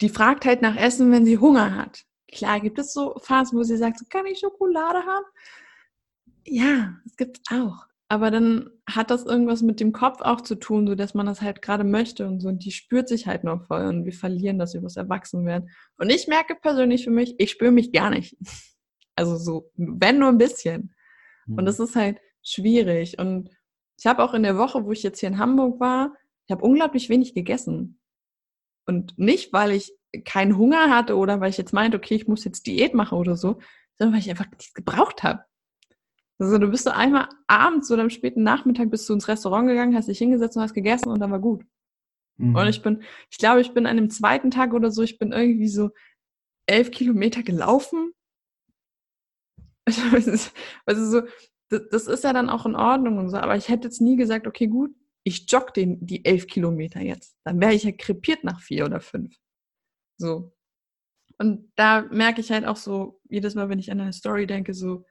die 0.02 0.08
fragt 0.08 0.44
halt 0.44 0.62
nach 0.62 0.76
Essen, 0.76 1.12
wenn 1.12 1.24
sie 1.24 1.38
Hunger 1.38 1.76
hat. 1.76 2.04
Klar, 2.32 2.60
gibt 2.60 2.78
es 2.78 2.92
so 2.92 3.14
Phasen, 3.20 3.58
wo 3.58 3.62
sie 3.62 3.76
sagt, 3.76 3.98
so, 3.98 4.06
kann 4.08 4.26
ich 4.26 4.40
Schokolade 4.40 5.00
haben? 5.00 5.24
Ja, 6.46 6.96
es 7.06 7.16
gibt 7.16 7.40
auch. 7.50 7.86
Aber 8.08 8.30
dann 8.30 8.70
hat 8.86 9.10
das 9.10 9.24
irgendwas 9.24 9.62
mit 9.62 9.80
dem 9.80 9.92
Kopf 9.92 10.20
auch 10.20 10.40
zu 10.40 10.54
tun, 10.54 10.86
so 10.86 10.94
dass 10.94 11.14
man 11.14 11.26
das 11.26 11.40
halt 11.40 11.62
gerade 11.62 11.84
möchte 11.84 12.26
und 12.26 12.40
so. 12.40 12.48
Und 12.48 12.64
die 12.64 12.72
spürt 12.72 13.08
sich 13.08 13.26
halt 13.26 13.44
noch 13.44 13.66
voll 13.66 13.86
und 13.86 14.04
wir 14.04 14.12
verlieren 14.12 14.58
das 14.58 14.74
übers 14.74 14.96
Erwachsenwerden. 14.96 15.70
Und 15.96 16.10
ich 16.10 16.26
merke 16.26 16.54
persönlich 16.54 17.04
für 17.04 17.10
mich, 17.10 17.34
ich 17.38 17.50
spüre 17.50 17.70
mich 17.72 17.92
gar 17.92 18.10
nicht. 18.10 18.36
Also 19.14 19.36
so, 19.36 19.70
wenn 19.76 20.18
nur 20.18 20.30
ein 20.30 20.38
bisschen. 20.38 20.94
Mhm. 21.44 21.58
Und 21.58 21.66
das 21.66 21.78
ist 21.78 21.94
halt 21.96 22.18
schwierig. 22.42 23.18
Und 23.18 23.50
ich 23.98 24.06
habe 24.06 24.22
auch 24.24 24.32
in 24.32 24.42
der 24.42 24.56
Woche, 24.56 24.86
wo 24.86 24.92
ich 24.92 25.02
jetzt 25.02 25.20
hier 25.20 25.28
in 25.28 25.36
Hamburg 25.38 25.80
war, 25.80 26.14
ich 26.46 26.50
habe 26.50 26.64
unglaublich 26.64 27.10
wenig 27.10 27.34
gegessen. 27.34 28.00
Und 28.86 29.18
nicht, 29.18 29.52
weil 29.52 29.72
ich 29.72 29.92
keinen 30.24 30.56
Hunger 30.56 30.90
hatte 30.90 31.16
oder 31.16 31.40
weil 31.40 31.50
ich 31.50 31.58
jetzt 31.58 31.72
meinte, 31.72 31.96
okay, 31.96 32.14
ich 32.14 32.28
muss 32.28 32.44
jetzt 32.44 32.66
Diät 32.66 32.94
machen 32.94 33.18
oder 33.18 33.36
so, 33.36 33.58
sondern 33.98 34.14
weil 34.14 34.20
ich 34.20 34.30
einfach 34.30 34.50
nichts 34.50 34.74
gebraucht 34.74 35.22
habe. 35.22 35.44
Also 36.38 36.58
du 36.58 36.68
bist 36.68 36.84
so 36.84 36.90
einmal 36.90 37.28
abends 37.46 37.90
oder 37.90 38.02
am 38.02 38.10
späten 38.10 38.42
Nachmittag 38.42 38.90
bist 38.90 39.08
du 39.08 39.14
ins 39.14 39.28
Restaurant 39.28 39.68
gegangen, 39.68 39.94
hast 39.94 40.08
dich 40.08 40.18
hingesetzt 40.18 40.56
und 40.56 40.62
hast 40.62 40.74
gegessen 40.74 41.08
und 41.08 41.20
dann 41.20 41.30
war 41.30 41.38
gut. 41.38 41.64
Mhm. 42.36 42.56
Und 42.56 42.66
ich 42.68 42.82
bin, 42.82 43.02
ich 43.30 43.38
glaube, 43.38 43.60
ich 43.60 43.72
bin 43.72 43.86
an 43.86 43.96
dem 43.96 44.10
zweiten 44.10 44.50
Tag 44.50 44.72
oder 44.74 44.90
so, 44.90 45.02
ich 45.02 45.18
bin 45.18 45.32
irgendwie 45.32 45.68
so 45.68 45.90
elf 46.66 46.90
Kilometer 46.90 47.42
gelaufen. 47.42 48.12
Also, 50.86 51.10
so, 51.10 51.22
das 51.68 52.06
ist 52.06 52.24
ja 52.24 52.32
dann 52.32 52.50
auch 52.50 52.66
in 52.66 52.76
Ordnung 52.76 53.18
und 53.18 53.30
so, 53.30 53.36
aber 53.36 53.56
ich 53.56 53.68
hätte 53.68 53.88
jetzt 53.88 54.00
nie 54.00 54.16
gesagt, 54.16 54.46
okay, 54.46 54.66
gut, 54.66 54.94
ich 55.24 55.50
jogge 55.50 55.72
den, 55.72 56.04
die 56.04 56.24
elf 56.24 56.46
Kilometer 56.46 57.00
jetzt. 57.00 57.36
Dann 57.44 57.60
wäre 57.60 57.74
ich 57.74 57.84
ja 57.84 57.92
krepiert 57.92 58.44
nach 58.44 58.60
vier 58.60 58.84
oder 58.84 59.00
fünf. 59.00 59.36
So. 60.22 60.52
Und 61.38 61.72
da 61.74 62.02
merke 62.02 62.40
ich 62.40 62.52
halt 62.52 62.64
auch 62.64 62.76
so, 62.76 63.20
jedes 63.28 63.56
Mal, 63.56 63.68
wenn 63.68 63.80
ich 63.80 63.90
an 63.90 64.00
eine 64.00 64.12
Story 64.12 64.46
denke, 64.46 64.72
so, 64.72 65.04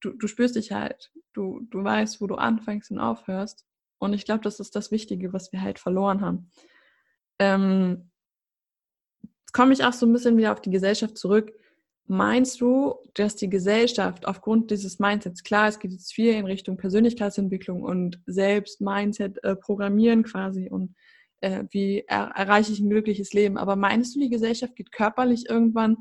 du, 0.00 0.12
du 0.12 0.28
spürst 0.28 0.54
dich 0.54 0.70
halt, 0.70 1.10
du, 1.32 1.66
du 1.70 1.82
weißt, 1.82 2.20
wo 2.20 2.28
du 2.28 2.36
anfängst 2.36 2.92
und 2.92 3.00
aufhörst. 3.00 3.66
Und 3.98 4.12
ich 4.12 4.24
glaube, 4.24 4.42
das 4.42 4.60
ist 4.60 4.76
das 4.76 4.92
Wichtige, 4.92 5.32
was 5.32 5.50
wir 5.52 5.60
halt 5.60 5.80
verloren 5.80 6.20
haben. 6.20 6.50
Ähm, 7.40 8.12
jetzt 9.40 9.52
komme 9.52 9.72
ich 9.72 9.84
auch 9.84 9.92
so 9.92 10.06
ein 10.06 10.12
bisschen 10.12 10.36
wieder 10.36 10.52
auf 10.52 10.60
die 10.60 10.70
Gesellschaft 10.70 11.18
zurück. 11.18 11.52
Meinst 12.06 12.60
du, 12.60 12.94
dass 13.14 13.34
die 13.34 13.50
Gesellschaft 13.50 14.26
aufgrund 14.26 14.70
dieses 14.70 15.00
Mindsets, 15.00 15.42
klar, 15.42 15.66
es 15.66 15.80
geht 15.80 15.90
jetzt 15.90 16.12
viel 16.12 16.32
in 16.34 16.46
Richtung 16.46 16.76
Persönlichkeitsentwicklung 16.76 17.82
und 17.82 18.20
selbst 18.26 18.80
Mindset 18.80 19.42
äh, 19.42 19.56
programmieren 19.56 20.22
quasi 20.22 20.68
und 20.68 20.94
äh, 21.42 21.64
wie 21.70 22.04
er, 22.06 22.32
erreiche 22.34 22.72
ich 22.72 22.80
ein 22.80 22.90
glückliches 22.90 23.32
Leben, 23.32 23.58
aber 23.58 23.76
meinst 23.76 24.14
du, 24.14 24.20
die 24.20 24.30
Gesellschaft 24.30 24.76
geht 24.76 24.92
körperlich 24.92 25.48
irgendwann 25.48 25.98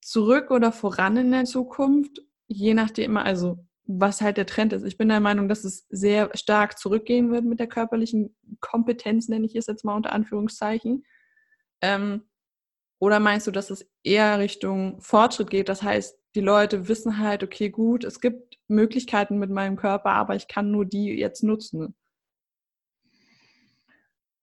zurück 0.00 0.50
oder 0.50 0.72
voran 0.72 1.16
in 1.16 1.32
der 1.32 1.44
Zukunft? 1.44 2.22
Je 2.46 2.74
nachdem, 2.74 3.16
also 3.16 3.66
was 3.86 4.20
halt 4.20 4.36
der 4.36 4.46
Trend 4.46 4.72
ist. 4.72 4.84
Ich 4.84 4.96
bin 4.96 5.08
der 5.08 5.20
Meinung, 5.20 5.48
dass 5.48 5.64
es 5.64 5.86
sehr 5.88 6.30
stark 6.34 6.78
zurückgehen 6.78 7.32
wird 7.32 7.44
mit 7.44 7.58
der 7.58 7.66
körperlichen 7.66 8.36
Kompetenz, 8.60 9.28
nenne 9.28 9.46
ich 9.46 9.56
es 9.56 9.66
jetzt 9.66 9.84
mal 9.84 9.96
unter 9.96 10.12
Anführungszeichen. 10.12 11.04
Ähm, 11.80 12.22
oder 13.00 13.18
meinst 13.18 13.46
du, 13.46 13.50
dass 13.50 13.70
es 13.70 13.90
eher 14.04 14.38
Richtung 14.38 15.00
Fortschritt 15.00 15.50
geht? 15.50 15.68
Das 15.68 15.82
heißt, 15.82 16.16
die 16.34 16.40
Leute 16.40 16.86
wissen 16.86 17.18
halt, 17.18 17.42
okay, 17.42 17.70
gut, 17.70 18.04
es 18.04 18.20
gibt 18.20 18.58
Möglichkeiten 18.68 19.38
mit 19.38 19.50
meinem 19.50 19.76
Körper, 19.76 20.10
aber 20.10 20.36
ich 20.36 20.46
kann 20.46 20.70
nur 20.70 20.84
die 20.84 21.08
jetzt 21.18 21.42
nutzen. 21.42 21.96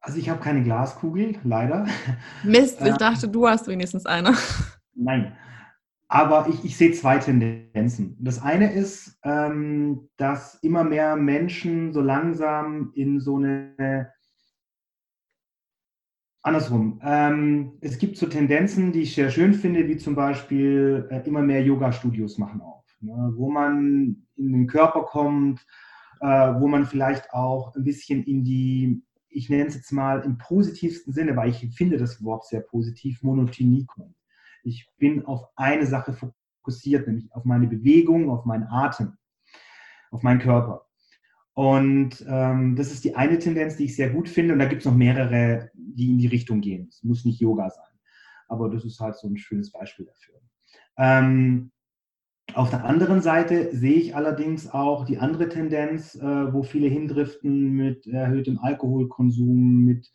Also 0.01 0.19
ich 0.19 0.29
habe 0.29 0.39
keine 0.39 0.63
Glaskugel, 0.63 1.35
leider. 1.43 1.85
Mist, 2.43 2.79
ich 2.81 2.87
äh, 2.87 2.97
dachte, 2.97 3.27
du 3.27 3.47
hast 3.47 3.67
wenigstens 3.67 4.05
eine. 4.05 4.33
Nein, 4.95 5.35
aber 6.07 6.47
ich, 6.47 6.63
ich 6.63 6.77
sehe 6.77 6.93
zwei 6.93 7.17
Tendenzen. 7.17 8.15
Das 8.19 8.41
eine 8.41 8.71
ist, 8.71 9.19
ähm, 9.23 10.09
dass 10.17 10.55
immer 10.55 10.83
mehr 10.83 11.15
Menschen 11.15 11.91
so 11.91 12.01
langsam 12.01 12.91
in 12.95 13.19
so 13.19 13.37
eine 13.37 14.13
Andersrum. 16.43 17.01
Ähm, 17.03 17.73
es 17.81 17.97
gibt 17.97 18.15
so 18.15 18.25
Tendenzen, 18.25 18.93
die 18.93 19.01
ich 19.01 19.15
sehr 19.15 19.29
schön 19.29 19.53
finde, 19.53 19.85
wie 19.89 19.97
zum 19.97 20.15
Beispiel 20.15 21.05
äh, 21.09 21.27
immer 21.27 21.41
mehr 21.41 21.61
Yoga-Studios 21.61 22.37
machen 22.37 22.61
auf, 22.61 22.85
ne, 23.01 23.33
wo 23.35 23.51
man 23.51 24.23
in 24.37 24.53
den 24.53 24.67
Körper 24.67 25.03
kommt, 25.03 25.65
äh, 26.21 26.27
wo 26.27 26.69
man 26.69 26.85
vielleicht 26.85 27.33
auch 27.33 27.75
ein 27.75 27.83
bisschen 27.83 28.23
in 28.23 28.45
die, 28.45 29.03
ich 29.37 29.49
nenne 29.49 29.67
es 29.67 29.75
jetzt 29.75 29.91
mal 29.91 30.21
im 30.21 30.39
positivsten 30.39 31.13
Sinne, 31.13 31.35
weil 31.35 31.49
ich 31.49 31.69
finde 31.75 31.97
das 31.97 32.23
Wort 32.23 32.47
sehr 32.47 32.61
positiv, 32.61 33.21
Monotonie 33.21 33.85
kommt. 33.85 34.15
Ich 34.63 34.89
bin 34.97 35.25
auf 35.25 35.45
eine 35.55 35.85
Sache 35.85 36.13
fokussiert, 36.13 37.07
nämlich 37.07 37.31
auf 37.31 37.45
meine 37.45 37.67
Bewegung, 37.67 38.31
auf 38.31 38.45
meinen 38.45 38.63
Atem, 38.63 39.15
auf 40.09 40.23
meinen 40.23 40.39
Körper. 40.39 40.87
Und 41.53 42.25
ähm, 42.27 42.75
das 42.75 42.91
ist 42.91 43.03
die 43.03 43.15
eine 43.15 43.37
Tendenz, 43.37 43.77
die 43.77 43.85
ich 43.85 43.95
sehr 43.95 44.09
gut 44.09 44.27
finde. 44.27 44.53
Und 44.53 44.59
da 44.59 44.65
gibt 44.65 44.81
es 44.81 44.85
noch 44.85 44.95
mehrere, 44.95 45.69
die 45.73 46.09
in 46.09 46.17
die 46.17 46.27
Richtung 46.27 46.59
gehen. 46.59 46.87
Es 46.89 47.03
muss 47.03 47.23
nicht 47.23 47.39
Yoga 47.39 47.69
sein. 47.69 47.99
Aber 48.47 48.69
das 48.69 48.85
ist 48.85 48.99
halt 48.99 49.15
so 49.15 49.27
ein 49.27 49.37
schönes 49.37 49.71
Beispiel 49.71 50.05
dafür. 50.05 50.35
Ähm, 50.97 51.71
auf 52.53 52.69
der 52.69 52.85
anderen 52.85 53.21
Seite 53.21 53.75
sehe 53.75 53.95
ich 53.95 54.15
allerdings 54.15 54.71
auch 54.71 55.05
die 55.05 55.19
andere 55.19 55.49
Tendenz, 55.49 56.15
äh, 56.15 56.53
wo 56.53 56.63
viele 56.63 56.87
hindriften 56.87 57.71
mit 57.71 58.07
erhöhtem 58.07 58.59
Alkoholkonsum, 58.59 59.83
mit, 59.83 60.09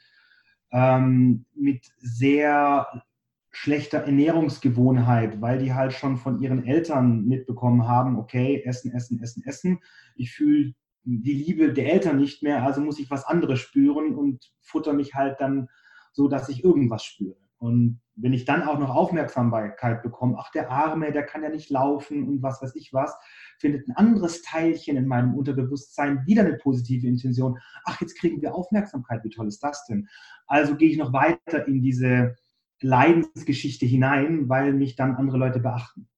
ähm, 0.72 1.44
mit 1.54 1.92
sehr 1.98 3.02
schlechter 3.50 3.98
Ernährungsgewohnheit, 3.98 5.40
weil 5.40 5.58
die 5.58 5.74
halt 5.74 5.92
schon 5.92 6.16
von 6.16 6.40
ihren 6.40 6.64
Eltern 6.66 7.26
mitbekommen 7.26 7.86
haben, 7.86 8.18
okay, 8.18 8.62
essen, 8.64 8.92
essen, 8.92 9.20
essen, 9.20 9.42
essen. 9.44 9.78
Ich 10.16 10.32
fühle 10.32 10.74
die 11.04 11.34
Liebe 11.34 11.72
der 11.72 11.92
Eltern 11.92 12.16
nicht 12.16 12.42
mehr, 12.42 12.62
also 12.64 12.80
muss 12.80 12.98
ich 12.98 13.10
was 13.10 13.24
anderes 13.24 13.60
spüren 13.60 14.14
und 14.14 14.52
futter 14.62 14.94
mich 14.94 15.14
halt 15.14 15.40
dann 15.40 15.68
so, 16.12 16.28
dass 16.28 16.48
ich 16.48 16.64
irgendwas 16.64 17.04
spüre. 17.04 17.36
Und 17.58 18.00
wenn 18.22 18.32
ich 18.32 18.44
dann 18.44 18.62
auch 18.62 18.78
noch 18.78 18.94
Aufmerksamkeit 18.94 20.02
bekomme, 20.02 20.36
ach 20.38 20.50
der 20.52 20.70
Arme, 20.70 21.12
der 21.12 21.24
kann 21.24 21.42
ja 21.42 21.48
nicht 21.48 21.70
laufen 21.70 22.26
und 22.26 22.42
was 22.42 22.62
weiß 22.62 22.76
ich 22.76 22.92
was, 22.92 23.16
findet 23.58 23.88
ein 23.88 23.96
anderes 23.96 24.42
Teilchen 24.42 24.96
in 24.96 25.08
meinem 25.08 25.34
Unterbewusstsein 25.34 26.24
wieder 26.24 26.44
eine 26.44 26.56
positive 26.56 27.06
Intention. 27.06 27.58
Ach, 27.84 28.00
jetzt 28.00 28.16
kriegen 28.18 28.40
wir 28.40 28.54
Aufmerksamkeit, 28.54 29.24
wie 29.24 29.30
toll 29.30 29.48
ist 29.48 29.62
das 29.62 29.86
denn? 29.86 30.08
Also 30.46 30.76
gehe 30.76 30.90
ich 30.90 30.98
noch 30.98 31.12
weiter 31.12 31.66
in 31.66 31.82
diese 31.82 32.36
Leidensgeschichte 32.80 33.86
hinein, 33.86 34.48
weil 34.48 34.72
mich 34.72 34.94
dann 34.94 35.16
andere 35.16 35.38
Leute 35.38 35.58
beachten. 35.58 36.08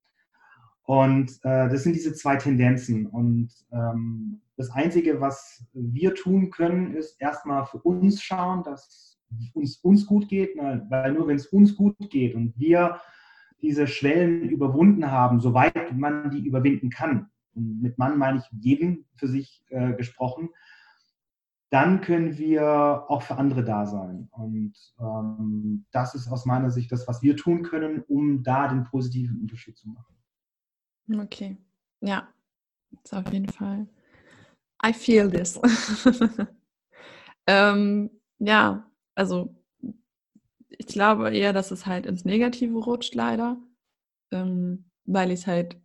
Und 0.82 1.30
äh, 1.42 1.68
das 1.70 1.82
sind 1.82 1.94
diese 1.94 2.12
zwei 2.12 2.36
Tendenzen. 2.36 3.06
Und 3.06 3.50
ähm, 3.72 4.42
das 4.56 4.70
Einzige, 4.70 5.20
was 5.20 5.64
wir 5.72 6.14
tun 6.14 6.50
können, 6.50 6.94
ist 6.94 7.18
erstmal 7.20 7.64
für 7.64 7.78
uns 7.78 8.22
schauen, 8.22 8.62
dass 8.62 9.13
uns, 9.52 9.78
uns 9.78 10.06
gut 10.06 10.28
geht, 10.28 10.56
ne? 10.56 10.86
weil 10.88 11.12
nur 11.12 11.28
wenn 11.28 11.36
es 11.36 11.46
uns 11.46 11.74
gut 11.76 11.96
geht 12.10 12.34
und 12.34 12.58
wir 12.58 13.00
diese 13.60 13.86
Schwellen 13.86 14.48
überwunden 14.48 15.10
haben, 15.10 15.40
soweit 15.40 15.96
man 15.96 16.30
die 16.30 16.46
überwinden 16.46 16.90
kann, 16.90 17.30
und 17.54 17.80
mit 17.80 17.98
Mann 17.98 18.18
meine 18.18 18.38
ich 18.38 18.44
jeden 18.60 19.06
für 19.14 19.28
sich 19.28 19.64
äh, 19.70 19.92
gesprochen, 19.94 20.50
dann 21.70 22.00
können 22.00 22.38
wir 22.38 23.04
auch 23.08 23.22
für 23.22 23.36
andere 23.36 23.64
da 23.64 23.86
sein. 23.86 24.28
Und 24.30 24.74
ähm, 25.00 25.84
das 25.90 26.14
ist 26.14 26.30
aus 26.30 26.46
meiner 26.46 26.70
Sicht 26.70 26.92
das, 26.92 27.08
was 27.08 27.22
wir 27.22 27.36
tun 27.36 27.62
können, 27.62 28.02
um 28.06 28.42
da 28.42 28.68
den 28.68 28.84
positiven 28.84 29.40
Unterschied 29.40 29.76
zu 29.76 29.88
machen. 29.88 30.14
Okay, 31.20 31.56
ja, 32.00 32.28
das 33.02 33.14
auf 33.14 33.32
jeden 33.32 33.48
Fall. 33.48 33.88
I 34.86 34.92
feel 34.92 35.30
this. 35.30 35.60
ähm, 37.46 38.10
ja, 38.38 38.86
also 39.14 39.54
ich 40.70 40.86
glaube 40.86 41.34
eher, 41.34 41.52
dass 41.52 41.70
es 41.70 41.86
halt 41.86 42.06
ins 42.06 42.24
Negative 42.24 42.78
rutscht, 42.78 43.14
leider. 43.14 43.56
Ähm, 44.32 44.90
weil 45.04 45.30
ich 45.30 45.46
halt, 45.46 45.76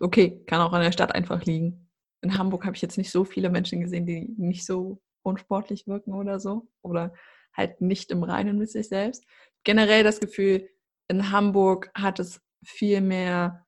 okay, 0.00 0.44
kann 0.46 0.60
auch 0.60 0.72
an 0.72 0.82
der 0.82 0.92
Stadt 0.92 1.14
einfach 1.14 1.44
liegen. 1.44 1.88
In 2.20 2.36
Hamburg 2.36 2.64
habe 2.64 2.76
ich 2.76 2.82
jetzt 2.82 2.98
nicht 2.98 3.10
so 3.10 3.24
viele 3.24 3.50
Menschen 3.50 3.80
gesehen, 3.80 4.06
die 4.06 4.34
nicht 4.36 4.66
so 4.66 5.00
unsportlich 5.22 5.86
wirken 5.86 6.12
oder 6.12 6.38
so. 6.40 6.68
Oder 6.82 7.14
halt 7.52 7.80
nicht 7.80 8.10
im 8.10 8.22
Reinen 8.22 8.58
mit 8.58 8.70
sich 8.70 8.88
selbst. 8.88 9.24
Generell 9.64 10.04
das 10.04 10.20
Gefühl, 10.20 10.68
in 11.08 11.30
Hamburg 11.30 11.90
hat 11.94 12.20
es 12.20 12.40
viel 12.62 13.00
mehr 13.00 13.66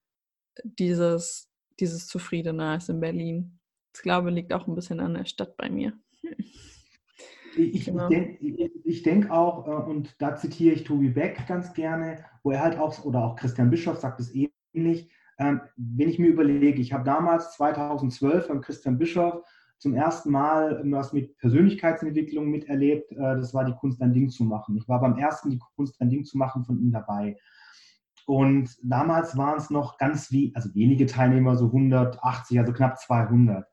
dieses, 0.63 1.51
dieses 1.81 2.07
Zufriedene 2.07 2.71
als 2.71 2.89
in 2.89 3.01
Berlin. 3.01 3.59
Ich 3.95 4.03
glaube, 4.03 4.31
liegt 4.31 4.53
auch 4.53 4.67
ein 4.67 4.75
bisschen 4.75 5.01
an 5.01 5.15
der 5.15 5.25
Stadt 5.25 5.57
bei 5.57 5.69
mir. 5.71 5.99
Ich, 7.57 7.87
genau. 7.87 8.09
ich 8.09 9.03
denke 9.03 9.21
denk 9.21 9.31
auch, 9.31 9.67
äh, 9.67 9.91
und 9.91 10.15
da 10.21 10.37
zitiere 10.37 10.75
ich 10.75 10.85
Tobi 10.85 11.09
Beck 11.09 11.47
ganz 11.47 11.73
gerne, 11.73 12.25
wo 12.43 12.51
er 12.53 12.63
halt 12.63 12.79
auch, 12.79 13.05
oder 13.05 13.25
auch 13.25 13.37
Christian 13.37 13.71
Bischof 13.71 13.99
sagt 13.99 14.21
es 14.21 14.33
ähnlich, 14.75 15.11
ähm, 15.39 15.61
wenn 15.77 16.09
ich 16.09 16.19
mir 16.19 16.29
überlege, 16.29 16.81
ich 16.81 16.93
habe 16.93 17.05
damals 17.05 17.53
2012 17.55 18.49
beim 18.49 18.61
Christian 18.61 18.99
Bischof 18.99 19.43
zum 19.79 19.95
ersten 19.95 20.31
Mal 20.31 20.83
was 20.85 21.13
mit 21.15 21.37
Persönlichkeitsentwicklung 21.39 22.51
miterlebt, 22.51 23.11
äh, 23.13 23.17
das 23.17 23.55
war 23.55 23.65
die 23.65 23.75
Kunst, 23.75 24.01
ein 24.03 24.13
Ding 24.13 24.29
zu 24.29 24.45
machen. 24.45 24.77
Ich 24.77 24.87
war 24.89 25.01
beim 25.01 25.17
ersten 25.17 25.51
die 25.51 25.59
Kunst, 25.77 26.01
ein 26.01 26.11
Ding 26.11 26.25
zu 26.25 26.37
machen 26.37 26.65
von 26.65 26.79
ihm 26.79 26.93
dabei. 26.93 27.37
Und 28.27 28.77
damals 28.83 29.37
waren 29.37 29.59
es 29.59 29.71
noch 29.71 29.97
ganz 29.97 30.31
wie, 30.31 30.53
also 30.55 30.73
wenige 30.75 31.07
Teilnehmer, 31.07 31.57
so 31.57 31.67
180, 31.67 32.61
also 32.61 32.73
knapp 32.73 32.99
200. 32.99 33.67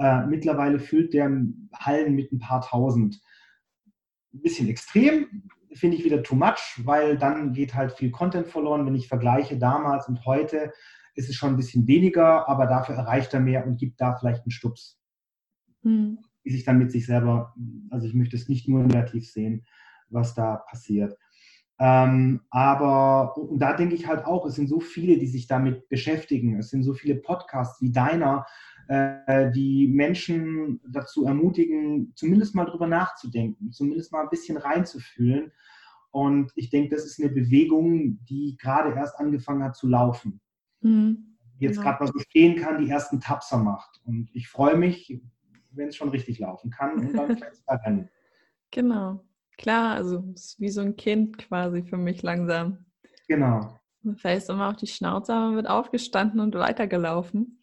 Äh, 0.00 0.26
mittlerweile 0.26 0.78
füllt 0.78 1.12
der 1.12 1.30
Hallen 1.74 2.14
mit 2.14 2.32
ein 2.32 2.38
paar 2.38 2.62
tausend. 2.62 3.20
Ein 4.32 4.40
bisschen 4.40 4.68
extrem, 4.68 5.50
finde 5.74 5.98
ich 5.98 6.04
wieder 6.04 6.22
too 6.22 6.36
much, 6.36 6.80
weil 6.84 7.18
dann 7.18 7.52
geht 7.52 7.74
halt 7.74 7.92
viel 7.92 8.10
Content 8.10 8.48
verloren. 8.48 8.86
Wenn 8.86 8.94
ich 8.94 9.08
vergleiche 9.08 9.58
damals 9.58 10.08
und 10.08 10.24
heute, 10.24 10.72
ist 11.14 11.28
es 11.28 11.36
schon 11.36 11.50
ein 11.50 11.56
bisschen 11.56 11.86
weniger, 11.86 12.48
aber 12.48 12.66
dafür 12.66 12.94
erreicht 12.94 13.34
er 13.34 13.40
mehr 13.40 13.66
und 13.66 13.76
gibt 13.76 14.00
da 14.00 14.16
vielleicht 14.16 14.44
einen 14.44 14.52
Stups. 14.52 14.98
Hm. 15.82 16.18
Die 16.46 16.50
sich 16.50 16.64
dann 16.64 16.78
mit 16.78 16.90
sich 16.90 17.04
selber, 17.04 17.54
also 17.90 18.06
ich 18.06 18.14
möchte 18.14 18.36
es 18.36 18.48
nicht 18.48 18.68
nur 18.68 18.82
negativ 18.82 19.30
sehen, 19.30 19.66
was 20.08 20.34
da 20.34 20.64
passiert. 20.70 21.18
Ähm, 21.78 22.40
aber 22.50 23.36
und 23.36 23.58
da 23.58 23.74
denke 23.74 23.94
ich 23.94 24.06
halt 24.06 24.24
auch, 24.24 24.46
es 24.46 24.54
sind 24.54 24.68
so 24.68 24.80
viele, 24.80 25.18
die 25.18 25.26
sich 25.26 25.46
damit 25.46 25.88
beschäftigen. 25.88 26.58
Es 26.58 26.70
sind 26.70 26.84
so 26.84 26.94
viele 26.94 27.16
Podcasts 27.16 27.80
wie 27.82 27.92
deiner, 27.92 28.46
äh, 28.90 29.52
die 29.52 29.86
Menschen 29.86 30.80
dazu 30.88 31.24
ermutigen, 31.24 32.12
zumindest 32.16 32.56
mal 32.56 32.64
drüber 32.64 32.88
nachzudenken, 32.88 33.70
zumindest 33.70 34.10
mal 34.10 34.22
ein 34.22 34.30
bisschen 34.30 34.56
reinzufühlen. 34.56 35.52
Und 36.10 36.50
ich 36.56 36.70
denke, 36.70 36.96
das 36.96 37.04
ist 37.04 37.20
eine 37.20 37.30
Bewegung, 37.30 38.18
die 38.24 38.56
gerade 38.60 38.92
erst 38.96 39.16
angefangen 39.20 39.62
hat 39.62 39.76
zu 39.76 39.86
laufen. 39.86 40.40
Mhm. 40.80 41.36
jetzt 41.58 41.76
genau. 41.76 41.90
gerade 41.90 42.02
mal 42.04 42.12
so 42.12 42.18
stehen 42.18 42.56
kann, 42.56 42.84
die 42.84 42.90
ersten 42.90 43.20
Tapser 43.20 43.58
macht. 43.58 44.00
Und 44.04 44.28
ich 44.32 44.48
freue 44.48 44.76
mich, 44.76 45.20
wenn 45.70 45.88
es 45.88 45.96
schon 45.96 46.08
richtig 46.08 46.40
laufen 46.40 46.70
kann 46.72 46.98
und 46.98 47.14
dann 47.14 47.36
vielleicht 47.36 47.62
rennen. 47.68 48.08
Genau. 48.72 49.24
Klar, 49.56 49.94
also 49.94 50.24
es 50.34 50.46
ist 50.46 50.60
wie 50.60 50.70
so 50.70 50.80
ein 50.80 50.96
Kind 50.96 51.38
quasi 51.38 51.84
für 51.84 51.98
mich 51.98 52.22
langsam. 52.22 52.86
Genau. 53.28 53.78
Man 54.02 54.16
fällt 54.16 54.48
immer 54.48 54.70
auf 54.70 54.76
die 54.76 54.88
Schnauze, 54.88 55.32
aber 55.32 55.54
wird 55.54 55.68
aufgestanden 55.68 56.40
und 56.40 56.56
weitergelaufen. 56.56 57.60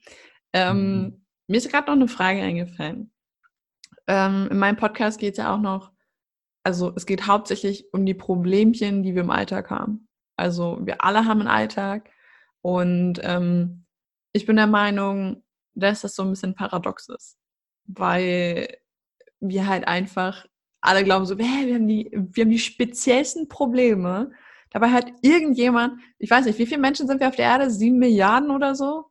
Ähm, 0.53 1.01
mhm. 1.01 1.25
Mir 1.47 1.57
ist 1.57 1.71
gerade 1.71 1.88
noch 1.88 1.95
eine 1.95 2.07
Frage 2.07 2.41
eingefallen. 2.41 3.12
Ähm, 4.07 4.47
in 4.51 4.57
meinem 4.57 4.77
Podcast 4.77 5.19
geht 5.19 5.33
es 5.33 5.38
ja 5.38 5.53
auch 5.53 5.60
noch, 5.60 5.91
also 6.63 6.93
es 6.95 7.05
geht 7.05 7.27
hauptsächlich 7.27 7.86
um 7.93 8.05
die 8.05 8.13
Problemchen, 8.13 9.03
die 9.03 9.15
wir 9.15 9.21
im 9.21 9.29
Alltag 9.29 9.69
haben. 9.69 10.07
Also 10.38 10.79
wir 10.81 11.03
alle 11.03 11.25
haben 11.25 11.39
einen 11.39 11.49
Alltag 11.49 12.10
und 12.62 13.19
ähm, 13.23 13.86
ich 14.33 14.45
bin 14.45 14.55
der 14.55 14.67
Meinung, 14.67 15.43
dass 15.73 16.01
das 16.01 16.15
so 16.15 16.23
ein 16.23 16.29
bisschen 16.29 16.55
paradox 16.55 17.10
ist, 17.10 17.38
weil 17.86 18.77
wir 19.39 19.67
halt 19.67 19.88
einfach 19.88 20.45
alle 20.81 21.03
glauben 21.03 21.25
so, 21.25 21.38
hey, 21.38 21.67
wir 21.67 21.75
haben 21.75 21.88
die, 21.88 22.10
wir 22.12 22.43
haben 22.43 22.51
die 22.51 22.60
speziellsten 22.60 23.47
Probleme. 23.47 24.31
Dabei 24.71 24.91
hat 24.91 25.12
irgendjemand, 25.21 25.99
ich 26.17 26.29
weiß 26.29 26.45
nicht, 26.45 26.60
wie 26.60 26.65
viele 26.65 26.81
Menschen 26.81 27.07
sind 27.07 27.19
wir 27.19 27.27
auf 27.27 27.36
der 27.36 27.45
Erde? 27.45 27.69
Sieben 27.69 27.97
Milliarden 27.97 28.51
oder 28.51 28.75
so? 28.75 29.05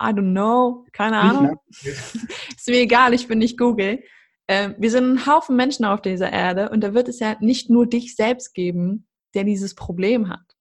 I 0.00 0.06
don't 0.06 0.32
know, 0.32 0.84
keine 0.92 1.18
Ahnung. 1.18 1.56
ist 1.82 2.68
mir 2.68 2.80
egal, 2.80 3.14
ich 3.14 3.28
bin 3.28 3.38
nicht 3.38 3.58
Google. 3.58 4.02
Ähm, 4.48 4.74
wir 4.78 4.90
sind 4.90 5.04
ein 5.04 5.26
Haufen 5.26 5.56
Menschen 5.56 5.84
auf 5.84 6.02
dieser 6.02 6.30
Erde 6.30 6.68
und 6.70 6.82
da 6.82 6.94
wird 6.94 7.08
es 7.08 7.20
ja 7.20 7.36
nicht 7.40 7.70
nur 7.70 7.86
dich 7.86 8.14
selbst 8.14 8.54
geben, 8.54 9.06
der 9.34 9.44
dieses 9.44 9.74
Problem 9.74 10.28
hat. 10.28 10.56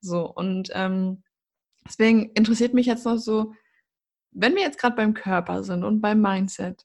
So, 0.00 0.30
und 0.32 0.70
ähm, 0.72 1.22
deswegen 1.86 2.30
interessiert 2.32 2.72
mich 2.72 2.86
jetzt 2.86 3.04
noch 3.04 3.18
so, 3.18 3.52
wenn 4.30 4.54
wir 4.54 4.62
jetzt 4.62 4.78
gerade 4.78 4.96
beim 4.96 5.14
Körper 5.14 5.64
sind 5.64 5.84
und 5.84 6.00
beim 6.00 6.20
Mindset, 6.20 6.84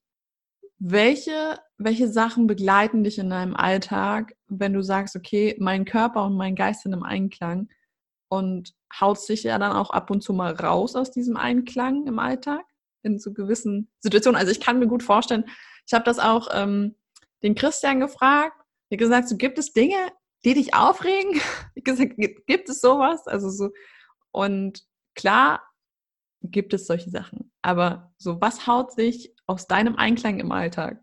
welche, 0.80 1.60
welche 1.78 2.10
Sachen 2.10 2.48
begleiten 2.48 3.04
dich 3.04 3.20
in 3.20 3.30
deinem 3.30 3.56
Alltag, 3.56 4.36
wenn 4.48 4.74
du 4.74 4.82
sagst, 4.82 5.16
okay, 5.16 5.56
mein 5.60 5.86
Körper 5.86 6.26
und 6.26 6.36
mein 6.36 6.56
Geist 6.56 6.82
sind 6.82 6.94
im 6.94 7.04
Einklang 7.04 7.70
und 8.34 8.74
haust 9.00 9.30
dich 9.30 9.44
ja 9.44 9.60
dann 9.60 9.74
auch 9.74 9.92
ab 9.92 10.10
und 10.10 10.22
zu 10.22 10.34
mal 10.34 10.54
raus 10.54 10.96
aus 10.96 11.12
diesem 11.12 11.38
Einklang 11.38 12.08
im 12.08 12.18
Alltag 12.18 12.66
in 13.04 13.20
so 13.20 13.32
gewissen 13.32 13.92
Situationen. 14.00 14.40
Also 14.40 14.52
ich 14.52 14.60
kann 14.60 14.80
mir 14.80 14.88
gut 14.88 15.04
vorstellen, 15.04 15.46
ich 15.86 15.94
habe 15.94 16.04
das 16.04 16.18
auch 16.18 16.48
ähm, 16.52 16.96
den 17.44 17.54
Christian 17.54 18.00
gefragt, 18.00 18.58
er 18.90 18.96
hat 18.96 19.00
gesagt, 19.00 19.30
so 19.30 19.38
gibt 19.38 19.60
es 19.60 19.74
Dinge, 19.74 20.12
die 20.46 20.56
dich 20.56 20.74
aufregen? 20.74 21.40
Ich 21.76 21.84
gesagt, 21.84 22.16
gibt 22.18 22.70
es 22.70 22.82
sowas? 22.82 23.28
Also 23.28 23.50
so 23.50 23.70
und 24.32 24.84
klar 25.16 25.62
gibt 26.42 26.74
es 26.74 26.88
solche 26.88 27.12
Sachen, 27.12 27.52
aber 27.62 28.14
so 28.18 28.42
was 28.42 28.66
haut 28.66 28.94
sich 28.94 29.36
aus 29.46 29.68
deinem 29.68 29.96
Einklang 29.96 30.40
im 30.40 30.52
Alltag? 30.52 31.03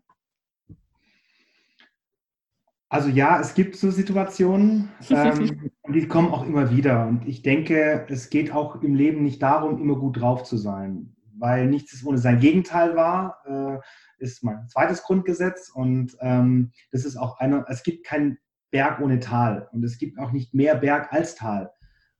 Also 2.91 3.07
ja, 3.07 3.39
es 3.39 3.53
gibt 3.53 3.77
so 3.77 3.89
Situationen, 3.89 4.89
ähm, 5.09 5.71
die 5.93 6.09
kommen 6.09 6.33
auch 6.33 6.45
immer 6.45 6.71
wieder. 6.71 7.07
Und 7.07 7.25
ich 7.25 7.41
denke, 7.41 8.05
es 8.09 8.29
geht 8.29 8.51
auch 8.51 8.81
im 8.81 8.95
Leben 8.95 9.23
nicht 9.23 9.41
darum, 9.41 9.81
immer 9.81 9.95
gut 9.95 10.19
drauf 10.19 10.43
zu 10.43 10.57
sein, 10.57 11.15
weil 11.37 11.67
nichts 11.67 11.93
ist 11.93 12.05
ohne 12.05 12.17
sein 12.17 12.41
Gegenteil 12.41 12.97
war, 12.97 13.37
äh, 13.45 13.79
ist 14.21 14.43
mein 14.43 14.67
zweites 14.67 15.03
Grundgesetz. 15.03 15.69
Und 15.69 16.17
ähm, 16.19 16.73
das 16.91 17.05
ist 17.05 17.15
auch 17.15 17.39
einer, 17.39 17.63
es 17.69 17.83
gibt 17.83 18.05
keinen 18.05 18.39
Berg 18.71 18.99
ohne 18.99 19.21
Tal 19.21 19.69
und 19.71 19.85
es 19.85 19.97
gibt 19.97 20.19
auch 20.19 20.33
nicht 20.33 20.53
mehr 20.53 20.75
Berg 20.75 21.13
als 21.13 21.35
Tal, 21.35 21.71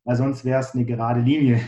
weil 0.05 0.15
sonst 0.15 0.45
wäre 0.45 0.61
es 0.61 0.73
eine 0.73 0.85
gerade 0.85 1.19
Linie. 1.19 1.59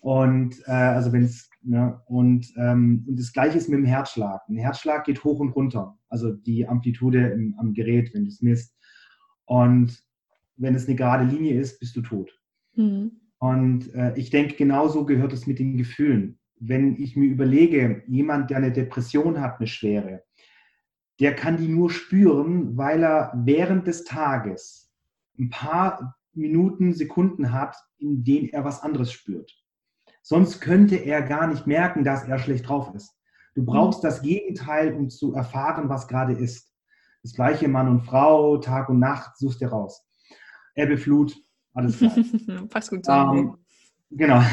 Und 0.00 0.66
äh, 0.66 0.70
also 0.70 1.12
wenn 1.12 1.24
es 1.24 1.49
Ne? 1.62 2.00
Und, 2.06 2.52
ähm, 2.56 3.04
und 3.06 3.18
das 3.18 3.32
gleiche 3.32 3.58
ist 3.58 3.68
mit 3.68 3.78
dem 3.78 3.84
Herzschlag. 3.84 4.42
Ein 4.48 4.56
Herzschlag 4.56 5.04
geht 5.04 5.22
hoch 5.24 5.40
und 5.40 5.50
runter, 5.50 5.98
also 6.08 6.32
die 6.32 6.66
Amplitude 6.66 7.28
im, 7.28 7.54
am 7.58 7.74
Gerät, 7.74 8.14
wenn 8.14 8.24
du 8.24 8.28
es 8.28 8.40
misst. 8.40 8.76
Und 9.44 10.02
wenn 10.56 10.74
es 10.74 10.86
eine 10.86 10.96
gerade 10.96 11.24
Linie 11.24 11.60
ist, 11.60 11.80
bist 11.80 11.96
du 11.96 12.02
tot. 12.02 12.30
Mhm. 12.74 13.12
Und 13.38 13.94
äh, 13.94 14.16
ich 14.16 14.30
denke, 14.30 14.54
genauso 14.54 15.04
gehört 15.04 15.32
es 15.32 15.46
mit 15.46 15.58
den 15.58 15.76
Gefühlen. 15.76 16.38
Wenn 16.56 16.96
ich 16.96 17.16
mir 17.16 17.26
überlege, 17.26 18.02
jemand, 18.06 18.50
der 18.50 18.58
eine 18.58 18.72
Depression 18.72 19.40
hat, 19.40 19.58
eine 19.58 19.66
schwere, 19.66 20.22
der 21.18 21.34
kann 21.34 21.56
die 21.56 21.68
nur 21.68 21.90
spüren, 21.90 22.76
weil 22.76 23.02
er 23.02 23.32
während 23.44 23.86
des 23.86 24.04
Tages 24.04 24.90
ein 25.38 25.50
paar 25.50 26.16
Minuten, 26.32 26.92
Sekunden 26.92 27.52
hat, 27.52 27.76
in 27.98 28.24
denen 28.24 28.48
er 28.48 28.64
was 28.64 28.82
anderes 28.82 29.12
spürt. 29.12 29.59
Sonst 30.22 30.60
könnte 30.60 30.96
er 30.96 31.22
gar 31.22 31.46
nicht 31.46 31.66
merken, 31.66 32.04
dass 32.04 32.24
er 32.24 32.38
schlecht 32.38 32.68
drauf 32.68 32.94
ist. 32.94 33.16
Du 33.54 33.64
brauchst 33.64 34.02
mhm. 34.02 34.08
das 34.08 34.22
Gegenteil, 34.22 34.94
um 34.94 35.10
zu 35.10 35.34
erfahren, 35.34 35.88
was 35.88 36.08
gerade 36.08 36.34
ist. 36.34 36.70
Das 37.22 37.34
gleiche 37.34 37.68
Mann 37.68 37.88
und 37.88 38.00
Frau, 38.02 38.58
Tag 38.58 38.88
und 38.88 38.98
Nacht, 38.98 39.36
suchst 39.36 39.60
dir 39.60 39.68
raus. 39.68 40.06
Ebbe, 40.74 40.96
Flut, 40.96 41.36
alles 41.74 41.98
klar. 41.98 42.12
Passt 42.68 42.90
gut 42.90 43.04
zusammen. 43.04 43.38
Ähm, 43.38 43.56
genau. 44.10 44.42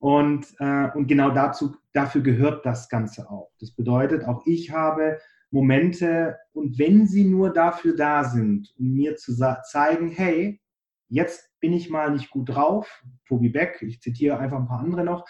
Und, 0.00 0.46
äh, 0.60 0.90
und 0.94 1.08
genau 1.08 1.30
dazu, 1.30 1.74
dafür 1.92 2.20
gehört 2.20 2.64
das 2.64 2.88
Ganze 2.88 3.28
auch. 3.28 3.50
Das 3.58 3.72
bedeutet, 3.72 4.24
auch 4.24 4.46
ich 4.46 4.70
habe 4.70 5.18
Momente, 5.50 6.36
und 6.52 6.78
wenn 6.78 7.08
sie 7.08 7.24
nur 7.24 7.52
dafür 7.52 7.96
da 7.96 8.22
sind, 8.22 8.72
um 8.78 8.92
mir 8.92 9.16
zu 9.16 9.34
zeigen, 9.64 10.08
hey, 10.08 10.60
jetzt 11.08 11.50
bin 11.60 11.72
ich 11.72 11.90
mal 11.90 12.12
nicht 12.12 12.30
gut 12.30 12.48
drauf, 12.48 13.02
Tobi 13.26 13.48
Beck, 13.48 13.82
ich 13.82 14.00
zitiere 14.00 14.38
einfach 14.38 14.58
ein 14.58 14.68
paar 14.68 14.80
andere 14.80 15.04
noch, 15.04 15.26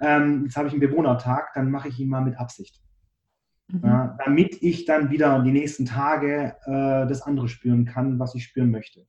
ähm, 0.00 0.44
jetzt 0.44 0.56
habe 0.56 0.68
ich 0.68 0.74
einen 0.74 0.80
Bewohnertag, 0.80 1.52
dann 1.54 1.70
mache 1.70 1.88
ich 1.88 1.98
ihn 1.98 2.08
mal 2.08 2.22
mit 2.22 2.38
Absicht. 2.38 2.82
Mhm. 3.68 3.80
Ja, 3.84 4.18
damit 4.24 4.62
ich 4.62 4.84
dann 4.84 5.10
wieder 5.10 5.42
die 5.42 5.52
nächsten 5.52 5.86
Tage 5.86 6.56
äh, 6.64 7.06
das 7.06 7.22
andere 7.22 7.48
spüren 7.48 7.84
kann, 7.84 8.18
was 8.18 8.34
ich 8.34 8.44
spüren 8.44 8.70
möchte. 8.70 9.06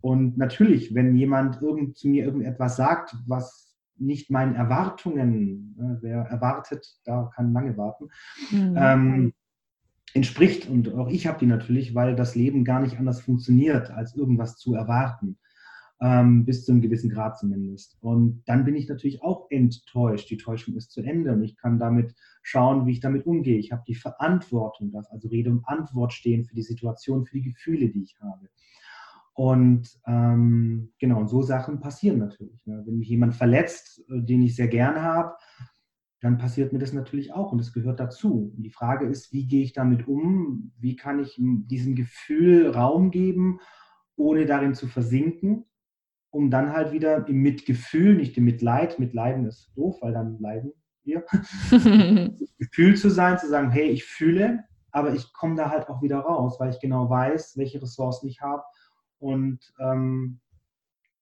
Und 0.00 0.38
natürlich, 0.38 0.94
wenn 0.94 1.16
jemand 1.16 1.60
irgend, 1.60 1.96
zu 1.96 2.08
mir 2.08 2.24
irgendetwas 2.24 2.76
sagt, 2.76 3.16
was 3.26 3.76
nicht 3.96 4.30
meinen 4.30 4.54
Erwartungen, 4.54 5.76
äh, 5.78 6.02
wer 6.02 6.18
erwartet, 6.22 6.86
da 7.04 7.30
kann 7.34 7.52
lange 7.52 7.76
warten, 7.76 8.08
mhm. 8.50 8.74
ähm, 8.76 9.32
entspricht. 10.14 10.68
Und 10.68 10.94
auch 10.94 11.08
ich 11.08 11.26
habe 11.26 11.38
die 11.38 11.46
natürlich, 11.46 11.94
weil 11.94 12.16
das 12.16 12.34
Leben 12.34 12.64
gar 12.64 12.80
nicht 12.80 12.98
anders 12.98 13.20
funktioniert, 13.20 13.90
als 13.90 14.14
irgendwas 14.14 14.56
zu 14.56 14.74
erwarten 14.74 15.38
ähm, 16.00 16.44
bis 16.44 16.64
zu 16.64 16.72
einem 16.72 16.80
gewissen 16.80 17.10
Grad 17.10 17.38
zumindest. 17.38 17.96
Und 18.00 18.42
dann 18.46 18.64
bin 18.64 18.76
ich 18.76 18.88
natürlich 18.88 19.22
auch 19.22 19.50
enttäuscht. 19.50 20.30
Die 20.30 20.36
Täuschung 20.36 20.76
ist 20.76 20.92
zu 20.92 21.02
Ende 21.02 21.32
und 21.32 21.42
ich 21.42 21.56
kann 21.56 21.78
damit 21.78 22.14
schauen, 22.42 22.86
wie 22.86 22.92
ich 22.92 23.00
damit 23.00 23.26
umgehe. 23.26 23.58
Ich 23.58 23.72
habe 23.72 23.82
die 23.86 23.94
Verantwortung, 23.94 24.92
darf 24.92 25.06
also 25.10 25.28
Rede 25.28 25.50
und 25.50 25.66
Antwort 25.66 26.12
stehen 26.12 26.44
für 26.44 26.54
die 26.54 26.62
Situation, 26.62 27.24
für 27.24 27.36
die 27.36 27.50
Gefühle, 27.52 27.88
die 27.88 28.02
ich 28.02 28.16
habe. 28.20 28.48
Und 29.34 30.00
ähm, 30.06 30.92
genau, 30.98 31.20
und 31.20 31.28
so 31.28 31.42
Sachen 31.42 31.78
passieren 31.78 32.18
natürlich. 32.18 32.64
Ne? 32.66 32.82
Wenn 32.84 32.98
mich 32.98 33.08
jemand 33.08 33.34
verletzt, 33.34 34.00
äh, 34.08 34.20
den 34.20 34.42
ich 34.42 34.56
sehr 34.56 34.68
gerne 34.68 35.02
habe, 35.02 35.34
dann 36.20 36.38
passiert 36.38 36.72
mir 36.72 36.78
das 36.78 36.92
natürlich 36.92 37.32
auch 37.32 37.52
und 37.52 37.58
das 37.58 37.72
gehört 37.72 38.00
dazu. 38.00 38.52
Und 38.56 38.62
die 38.62 38.70
Frage 38.70 39.06
ist, 39.06 39.32
wie 39.32 39.46
gehe 39.46 39.62
ich 39.62 39.72
damit 39.72 40.08
um? 40.08 40.72
Wie 40.78 40.96
kann 40.96 41.20
ich 41.20 41.36
diesem 41.38 41.94
Gefühl 41.94 42.70
Raum 42.70 43.10
geben, 43.10 43.60
ohne 44.16 44.46
darin 44.46 44.74
zu 44.74 44.88
versinken? 44.88 45.64
um 46.30 46.50
dann 46.50 46.72
halt 46.72 46.92
wieder 46.92 47.26
im 47.26 47.42
Mitgefühl, 47.42 48.14
nicht 48.14 48.36
im 48.36 48.44
Mitleid, 48.44 48.98
Mitleiden 48.98 49.46
ist 49.46 49.70
doof, 49.76 49.98
weil 50.00 50.12
dann 50.12 50.38
leiden 50.40 50.72
wir, 51.04 51.24
Gefühl 52.58 52.96
zu 52.96 53.10
sein, 53.10 53.38
zu 53.38 53.48
sagen, 53.48 53.70
hey, 53.70 53.88
ich 53.88 54.04
fühle, 54.04 54.64
aber 54.90 55.14
ich 55.14 55.32
komme 55.32 55.56
da 55.56 55.70
halt 55.70 55.88
auch 55.88 56.02
wieder 56.02 56.18
raus, 56.18 56.60
weil 56.60 56.70
ich 56.70 56.80
genau 56.80 57.08
weiß, 57.08 57.56
welche 57.56 57.80
Ressourcen 57.80 58.28
ich 58.28 58.40
habe 58.40 58.62
und 59.18 59.72
ähm, 59.80 60.40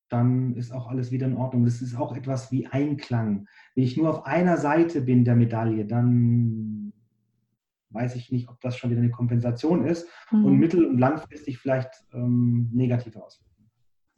dann 0.09 0.55
ist 0.55 0.71
auch 0.71 0.87
alles 0.87 1.11
wieder 1.11 1.27
in 1.27 1.35
Ordnung. 1.35 1.65
Das 1.65 1.81
ist 1.81 1.95
auch 1.95 2.15
etwas 2.15 2.51
wie 2.51 2.67
Einklang. 2.67 3.47
Wenn 3.75 3.83
ich 3.83 3.97
nur 3.97 4.09
auf 4.09 4.25
einer 4.25 4.57
Seite 4.57 5.01
bin 5.01 5.25
der 5.25 5.35
Medaille, 5.35 5.85
dann 5.85 6.93
weiß 7.89 8.15
ich 8.15 8.31
nicht, 8.31 8.49
ob 8.49 8.59
das 8.61 8.77
schon 8.77 8.89
wieder 8.89 9.01
eine 9.01 9.11
Kompensation 9.11 9.85
ist 9.85 10.07
mhm. 10.31 10.45
und 10.45 10.57
mittel- 10.57 10.85
und 10.85 10.97
langfristig 10.97 11.57
vielleicht 11.57 11.89
ähm, 12.13 12.69
negative 12.73 13.23
Auswirkungen. 13.23 13.69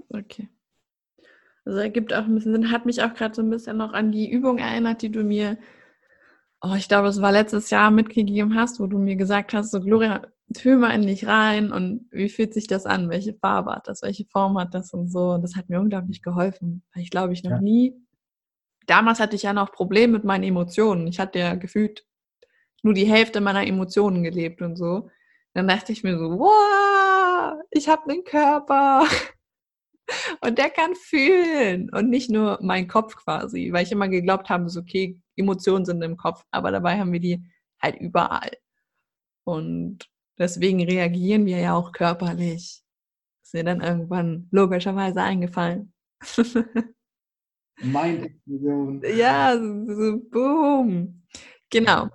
Okay. 0.10 0.50
Also 1.66 1.80
ergibt 1.80 2.14
auch 2.14 2.26
ein 2.26 2.34
bisschen 2.34 2.54
Sinn, 2.54 2.72
hat 2.72 2.86
mich 2.86 3.02
auch 3.04 3.14
gerade 3.14 3.36
so 3.36 3.42
ein 3.42 3.50
bisschen 3.50 3.78
noch 3.78 3.94
an 3.94 4.12
die 4.12 4.32
Übung 4.32 4.58
erinnert, 4.58 5.02
die 5.02 5.12
du 5.12 5.24
mir, 5.24 5.58
oh, 6.62 6.74
ich 6.76 6.88
glaube, 6.88 7.10
es 7.10 7.22
war 7.22 7.32
letztes 7.32 7.70
Jahr 7.70 7.92
mitgegeben 7.92 8.56
hast, 8.56 8.80
wo 8.80 8.88
du 8.88 8.98
mir 8.98 9.16
gesagt 9.16 9.54
hast, 9.54 9.72
so 9.72 9.80
Gloria, 9.80 10.28
fühl 10.58 10.78
mal 10.78 10.92
in 10.92 11.06
dich 11.06 11.28
rein 11.28 11.72
und 11.72 12.08
wie 12.12 12.30
fühlt 12.30 12.54
sich 12.54 12.68
das 12.68 12.86
an? 12.86 13.10
Welche 13.10 13.34
Farbe 13.34 13.72
hat 13.72 13.88
das? 13.88 14.02
Welche 14.02 14.26
Form 14.26 14.58
hat 14.60 14.74
das 14.74 14.94
und 14.94 15.10
so? 15.12 15.32
Und 15.32 15.44
das 15.44 15.56
hat 15.56 15.70
mir 15.70 15.80
unglaublich 15.80 16.22
geholfen, 16.22 16.84
weil 16.94 17.04
ich 17.04 17.12
glaube, 17.12 17.34
ich 17.34 17.44
noch 17.44 17.52
ja. 17.52 17.62
nie, 17.62 17.96
damals 18.88 19.20
hatte 19.20 19.36
ich 19.36 19.44
ja 19.44 19.54
noch 19.54 19.72
Probleme 19.72 20.14
mit 20.14 20.24
meinen 20.24 20.44
Emotionen. 20.44 21.08
Ich 21.08 21.20
hatte 21.20 21.40
ja 21.40 21.56
gefühlt 21.56 22.06
nur 22.82 22.94
die 22.94 23.06
Hälfte 23.06 23.42
meiner 23.42 23.66
Emotionen 23.68 24.24
gelebt 24.24 24.62
und 24.62 24.76
so. 24.76 25.10
Dann 25.54 25.68
dachte 25.68 25.92
ich 25.92 26.04
mir 26.04 26.18
so, 26.18 26.40
wow, 26.40 27.62
ich 27.72 27.90
habe 27.90 28.10
einen 28.10 28.24
Körper. 28.24 29.06
Und 30.42 30.58
der 30.58 30.72
kann 30.72 30.96
fühlen 30.96 31.92
und 31.92 32.10
nicht 32.10 32.32
nur 32.32 32.58
mein 32.64 32.88
Kopf 32.88 33.16
quasi, 33.16 33.72
weil 33.72 33.84
ich 33.84 33.92
immer 33.92 34.08
geglaubt 34.08 34.50
habe, 34.50 34.68
so 34.68 34.80
okay, 34.80 35.22
Emotionen 35.36 35.86
sind 35.86 36.02
im 36.02 36.18
Kopf, 36.18 36.44
aber 36.50 36.72
dabei 36.72 36.98
haben 37.00 37.12
wir 37.12 37.20
die 37.20 37.44
halt 37.80 37.96
überall. 37.98 38.50
Und 39.44 40.10
deswegen 40.40 40.84
reagieren 40.84 41.46
wir 41.46 41.60
ja 41.60 41.76
auch 41.76 41.92
körperlich. 41.92 42.82
Ist 43.44 43.54
mir 43.54 43.64
dann 43.64 43.82
irgendwann 43.82 44.48
logischerweise 44.52 45.22
eingefallen. 45.22 45.94
Meine 47.82 48.26
Explosion. 48.26 49.02
Ja, 49.16 49.56
so 49.58 50.20
boom. 50.32 51.24
Genau. 51.70 52.10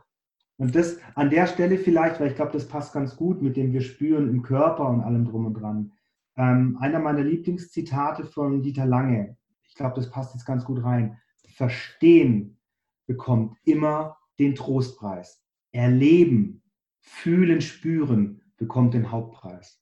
Und 0.57 0.75
das 0.75 0.99
an 1.15 1.31
der 1.31 1.47
Stelle 1.47 1.79
vielleicht, 1.79 2.21
weil 2.21 2.29
ich 2.29 2.37
glaube, 2.37 2.53
das 2.53 2.69
passt 2.69 2.93
ganz 2.93 3.17
gut 3.17 3.43
mit 3.43 3.57
dem 3.57 3.73
wir 3.73 3.81
spüren 3.81 4.29
im 4.29 4.43
Körper 4.43 4.89
und 4.89 5.01
allem 5.01 5.25
drum 5.25 5.47
und 5.47 5.55
dran. 5.55 5.93
Ähm, 6.37 6.77
einer 6.81 6.99
meiner 6.99 7.23
Lieblingszitate 7.23 8.25
von 8.25 8.63
Dieter 8.63 8.87
Lange, 8.87 9.37
ich 9.63 9.75
glaube, 9.75 9.97
das 9.97 10.11
passt 10.11 10.35
jetzt 10.35 10.47
ganz 10.47 10.65
gut 10.65 10.85
rein. 10.85 11.19
Verstehen 11.57 12.59
bekommt 13.07 13.57
immer 13.65 14.17
den 14.39 14.55
Trostpreis. 14.55 15.43
Erleben, 15.73 16.63
fühlen, 17.05 17.61
spüren 17.61 18.43
bekommt 18.57 18.95
den 18.95 19.11
Hauptpreis. 19.11 19.81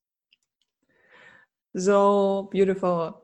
So 1.73 2.49
beautiful. 2.53 3.15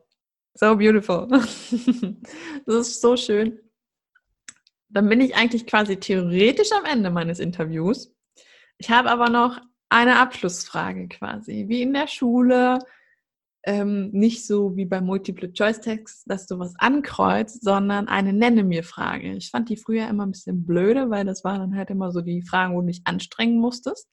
So 0.53 0.75
beautiful. 0.75 1.27
das 2.65 2.87
ist 2.87 3.01
so 3.01 3.15
schön. 3.15 3.59
Dann 4.89 5.07
bin 5.07 5.21
ich 5.21 5.35
eigentlich 5.35 5.67
quasi 5.67 5.97
theoretisch 5.97 6.71
am 6.71 6.85
Ende 6.85 7.11
meines 7.11 7.39
Interviews. 7.39 8.11
Ich 8.77 8.89
habe 8.89 9.11
aber 9.11 9.29
noch 9.29 9.61
eine 9.89 10.17
Abschlussfrage 10.17 11.07
quasi, 11.09 11.65
wie 11.67 11.83
in 11.83 11.93
der 11.93 12.07
Schule 12.07 12.79
ähm, 13.69 14.09
nicht 14.11 14.47
so 14.47 14.75
wie 14.75 14.85
bei 14.85 14.99
Multiple-Choice-Text, 14.99 16.23
dass 16.25 16.47
du 16.47 16.57
was 16.57 16.73
ankreuzt, 16.79 17.63
sondern 17.63 18.07
eine 18.07 18.33
Nenne 18.33 18.63
mir 18.63 18.83
Frage. 18.83 19.33
Ich 19.33 19.51
fand 19.51 19.69
die 19.69 19.77
früher 19.77 20.07
immer 20.07 20.25
ein 20.25 20.31
bisschen 20.31 20.65
blöde, 20.65 21.11
weil 21.11 21.23
das 21.23 21.43
waren 21.43 21.59
dann 21.59 21.75
halt 21.75 21.91
immer 21.91 22.11
so 22.11 22.21
die 22.21 22.41
Fragen, 22.41 22.73
wo 22.73 22.81
du 22.81 22.87
dich 22.87 23.01
anstrengen 23.05 23.59
musstest. 23.59 24.09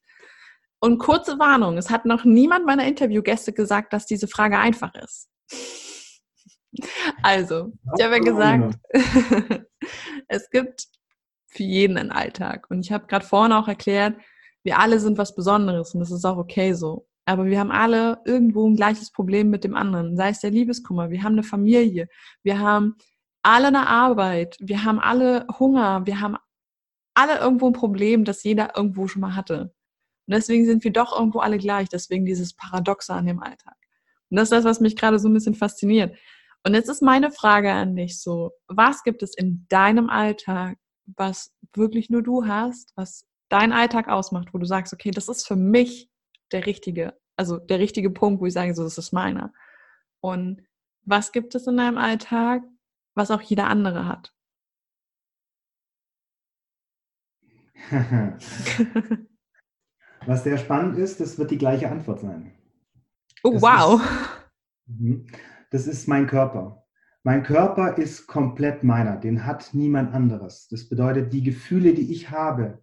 Und 0.78 0.98
kurze 0.98 1.38
Warnung, 1.38 1.78
es 1.78 1.88
hat 1.88 2.04
noch 2.04 2.26
niemand 2.26 2.66
meiner 2.66 2.86
Interviewgäste 2.86 3.54
gesagt, 3.54 3.94
dass 3.94 4.04
diese 4.04 4.28
Frage 4.28 4.58
einfach 4.58 4.94
ist. 4.94 5.28
Also, 7.22 7.72
ich 7.96 8.04
habe 8.04 8.16
ja 8.16 8.20
gesagt, 8.20 8.74
es 10.28 10.50
gibt 10.50 10.88
für 11.46 11.62
jeden 11.62 11.96
einen 11.96 12.10
Alltag. 12.10 12.66
Und 12.68 12.80
ich 12.80 12.92
habe 12.92 13.06
gerade 13.06 13.24
vorhin 13.24 13.52
auch 13.52 13.66
erklärt, 13.66 14.18
wir 14.62 14.78
alle 14.78 15.00
sind 15.00 15.16
was 15.16 15.34
Besonderes 15.34 15.94
und 15.94 16.00
das 16.00 16.10
ist 16.10 16.26
auch 16.26 16.36
okay 16.36 16.74
so. 16.74 17.08
Aber 17.26 17.46
wir 17.46 17.58
haben 17.58 17.72
alle 17.72 18.20
irgendwo 18.24 18.68
ein 18.68 18.76
gleiches 18.76 19.10
Problem 19.10 19.50
mit 19.50 19.64
dem 19.64 19.74
anderen, 19.74 20.16
sei 20.16 20.30
es 20.30 20.40
der 20.40 20.52
Liebeskummer. 20.52 21.10
Wir 21.10 21.24
haben 21.24 21.32
eine 21.32 21.42
Familie, 21.42 22.08
wir 22.42 22.60
haben 22.60 22.96
alle 23.42 23.66
eine 23.66 23.88
Arbeit, 23.88 24.56
wir 24.60 24.84
haben 24.84 25.00
alle 25.00 25.46
Hunger, 25.58 26.06
wir 26.06 26.20
haben 26.20 26.36
alle 27.14 27.38
irgendwo 27.38 27.66
ein 27.66 27.72
Problem, 27.72 28.24
das 28.24 28.44
jeder 28.44 28.76
irgendwo 28.76 29.08
schon 29.08 29.22
mal 29.22 29.34
hatte. 29.34 29.74
Und 30.26 30.34
deswegen 30.34 30.66
sind 30.66 30.84
wir 30.84 30.92
doch 30.92 31.18
irgendwo 31.18 31.40
alle 31.40 31.58
gleich, 31.58 31.88
deswegen 31.88 32.24
dieses 32.26 32.54
Paradoxe 32.54 33.12
an 33.12 33.26
dem 33.26 33.42
Alltag. 33.42 33.76
Und 34.30 34.36
das 34.36 34.44
ist 34.44 34.52
das, 34.52 34.64
was 34.64 34.80
mich 34.80 34.96
gerade 34.96 35.18
so 35.18 35.28
ein 35.28 35.34
bisschen 35.34 35.54
fasziniert. 35.54 36.16
Und 36.64 36.74
jetzt 36.74 36.88
ist 36.88 37.02
meine 37.02 37.30
Frage 37.30 37.72
an 37.72 37.94
dich 37.96 38.20
so, 38.20 38.52
was 38.68 39.02
gibt 39.02 39.22
es 39.22 39.36
in 39.36 39.66
deinem 39.68 40.10
Alltag, 40.10 40.78
was 41.16 41.52
wirklich 41.74 42.10
nur 42.10 42.22
du 42.22 42.46
hast, 42.46 42.92
was 42.96 43.24
dein 43.48 43.72
Alltag 43.72 44.08
ausmacht, 44.08 44.48
wo 44.52 44.58
du 44.58 44.66
sagst, 44.66 44.92
okay, 44.92 45.10
das 45.10 45.28
ist 45.28 45.46
für 45.46 45.56
mich 45.56 46.08
der 46.52 46.66
richtige, 46.66 47.14
also 47.36 47.58
der 47.58 47.78
richtige 47.78 48.10
Punkt, 48.10 48.40
wo 48.40 48.46
ich 48.46 48.52
sage, 48.52 48.74
so, 48.74 48.82
das 48.82 48.98
ist 48.98 49.12
meiner. 49.12 49.52
Und 50.20 50.62
was 51.04 51.32
gibt 51.32 51.54
es 51.54 51.66
in 51.66 51.76
deinem 51.76 51.98
Alltag, 51.98 52.62
was 53.14 53.30
auch 53.30 53.40
jeder 53.40 53.68
andere 53.68 54.06
hat? 54.06 54.32
was 60.26 60.44
sehr 60.44 60.58
spannend 60.58 60.98
ist, 60.98 61.20
das 61.20 61.38
wird 61.38 61.50
die 61.50 61.58
gleiche 61.58 61.90
Antwort 61.90 62.20
sein. 62.20 62.52
Oh, 63.42 63.52
das 63.52 63.62
wow. 63.62 64.00
Ist, 64.00 64.98
mhm. 64.98 65.26
das 65.70 65.86
ist 65.86 66.08
mein 66.08 66.26
Körper. 66.26 66.82
Mein 67.22 67.42
Körper 67.42 67.98
ist 67.98 68.26
komplett 68.26 68.84
meiner, 68.84 69.16
den 69.16 69.46
hat 69.46 69.70
niemand 69.72 70.14
anderes. 70.14 70.68
Das 70.68 70.88
bedeutet, 70.88 71.32
die 71.32 71.42
Gefühle, 71.42 71.92
die 71.92 72.12
ich 72.12 72.30
habe, 72.30 72.82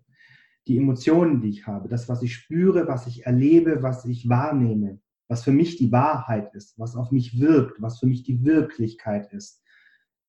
die 0.67 0.78
Emotionen, 0.78 1.41
die 1.41 1.49
ich 1.49 1.67
habe, 1.67 1.89
das, 1.89 2.08
was 2.08 2.21
ich 2.21 2.36
spüre, 2.36 2.88
was 2.88 3.08
ich 3.08 3.26
erlebe, 3.26 3.84
was 3.84 4.06
ich 4.06 4.30
wahrnehme, 4.30 5.02
was 5.28 5.43
für 5.43 5.52
mich 5.52 5.76
die 5.78 5.91
Wahrheit 5.91 6.54
ist, 6.54 6.80
was 6.80 6.95
auf 6.95 7.12
mich 7.12 7.39
wirkt, 7.39 7.82
was 7.82 7.99
für 7.99 8.06
mich 8.06 8.23
die 8.23 8.45
Wirklichkeit 8.45 9.34
ist, 9.34 9.62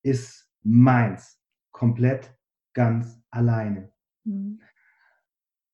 ist 0.03 0.51
meins. 0.63 1.41
Komplett, 1.73 2.35
ganz 2.73 3.21
alleine. 3.31 3.93
Mhm. 4.25 4.61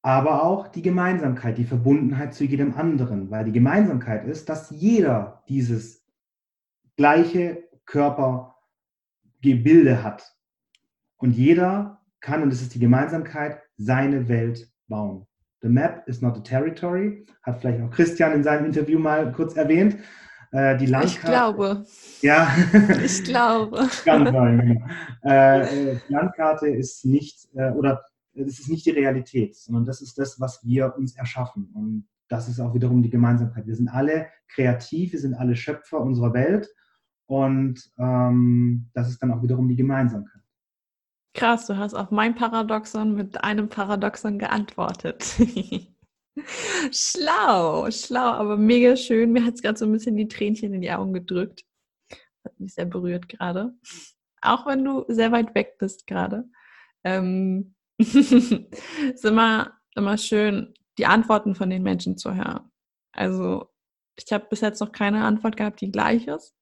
Aber 0.03 0.43
auch 0.43 0.69
die 0.69 0.83
Gemeinsamkeit, 0.83 1.59
die 1.59 1.65
Verbundenheit 1.65 2.33
zu 2.33 2.45
jedem 2.45 2.75
anderen, 2.75 3.31
weil 3.31 3.45
die 3.45 3.53
Gemeinsamkeit 3.53 4.27
ist, 4.27 4.49
dass 4.49 4.71
jeder 4.71 5.45
dieses 5.49 6.07
gleiche 6.97 7.69
Körpergebilde 7.85 10.03
hat. 10.03 10.35
Und 11.19 11.33
jeder 11.33 12.01
kann, 12.21 12.43
und 12.43 12.51
das 12.51 12.63
ist 12.63 12.75
die 12.75 12.79
Gemeinsamkeit, 12.79 13.61
seine 13.81 14.29
Welt 14.29 14.69
bauen. 14.89 15.27
The 15.63 15.69
map 15.69 16.07
is 16.09 16.23
not 16.23 16.37
a 16.37 16.41
territory, 16.41 17.27
hat 17.43 17.61
vielleicht 17.61 17.83
auch 17.83 17.91
Christian 17.91 18.33
in 18.33 18.43
seinem 18.43 18.67
Interview 18.67 18.99
mal 18.99 19.33
kurz 19.33 19.57
erwähnt. 19.57 19.97
Äh, 20.53 20.77
die 20.79 20.87
Landkarte, 20.87 21.17
ich 21.17 21.23
glaube. 21.23 21.87
Ja. 22.23 22.51
ich 23.05 23.25
glaube. 23.25 23.89
Kann 24.05 24.33
sein. 24.33 24.91
Äh, 25.23 25.97
die 26.09 26.13
Landkarte 26.13 26.69
ist 26.69 27.05
nicht, 27.05 27.49
äh, 27.55 27.71
oder 27.73 28.03
es 28.35 28.59
ist 28.59 28.69
nicht 28.69 28.87
die 28.87 28.91
Realität, 28.91 29.57
sondern 29.57 29.85
das 29.85 30.01
ist 30.01 30.19
das, 30.19 30.41
was 30.41 30.65
wir 30.65 30.95
uns 30.97 31.17
erschaffen. 31.17 31.71
Und 31.75 32.09
das 32.29 32.49
ist 32.49 32.61
auch 32.61 32.75
wiederum 32.75 33.03
die 33.03 33.11
Gemeinsamkeit. 33.11 33.67
Wir 33.67 33.77
sind 33.77 33.89
alle 33.89 34.29
kreativ, 34.49 35.13
wir 35.13 35.21
sind 35.21 35.35
alle 35.35 35.57
Schöpfer 35.57 36.01
unserer 36.01 36.33
Welt. 36.33 36.69
Und 37.27 37.93
ähm, 37.99 38.89
das 38.93 39.09
ist 39.09 39.23
dann 39.23 39.33
auch 39.33 39.43
wiederum 39.43 39.69
die 39.69 39.77
Gemeinsamkeit. 39.77 40.43
Krass, 41.41 41.67
du 41.67 41.79
hast 41.79 41.95
auf 41.95 42.11
mein 42.11 42.35
Paradoxon 42.35 43.15
mit 43.15 43.43
einem 43.43 43.71
Paradoxon 43.71 44.39
geantwortet. 44.39 45.25
schlau, 46.93 47.91
schlau, 47.91 48.33
aber 48.33 48.59
mega 48.59 48.95
schön. 48.95 49.33
Mir 49.33 49.47
hat 49.47 49.55
es 49.55 49.63
gerade 49.63 49.79
so 49.79 49.87
ein 49.87 49.93
bisschen 49.93 50.19
die 50.19 50.29
Tränchen 50.29 50.75
in 50.75 50.83
die 50.83 50.93
Augen 50.93 51.15
gedrückt. 51.15 51.65
Hat 52.45 52.61
mich 52.61 52.75
sehr 52.75 52.85
berührt 52.85 53.31
gerade. 53.31 53.73
Auch 54.43 54.67
wenn 54.67 54.85
du 54.85 55.07
sehr 55.09 55.33
weit 55.33 55.55
weg 55.55 55.79
bist 55.79 56.07
gerade. 56.07 56.45
Ähm, 57.05 57.75
ist 57.97 59.25
immer, 59.25 59.79
immer 59.95 60.19
schön, 60.19 60.75
die 60.99 61.07
Antworten 61.07 61.55
von 61.55 61.71
den 61.71 61.83
Menschen 61.83 62.19
zu 62.19 62.35
hören. 62.35 62.71
Also, 63.13 63.71
ich 64.15 64.31
habe 64.31 64.45
bis 64.51 64.61
jetzt 64.61 64.81
noch 64.81 64.93
keine 64.93 65.25
Antwort 65.25 65.57
gehabt, 65.57 65.81
die 65.81 65.91
gleich 65.91 66.27
ist. 66.27 66.55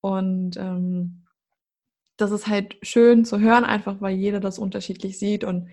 Und 0.00 0.56
ähm, 0.56 1.24
das 2.18 2.32
ist 2.32 2.48
halt 2.48 2.76
schön 2.82 3.24
zu 3.24 3.38
hören, 3.40 3.64
einfach 3.64 4.00
weil 4.00 4.14
jeder 4.14 4.40
das 4.40 4.58
unterschiedlich 4.58 5.18
sieht. 5.18 5.44
Und 5.44 5.68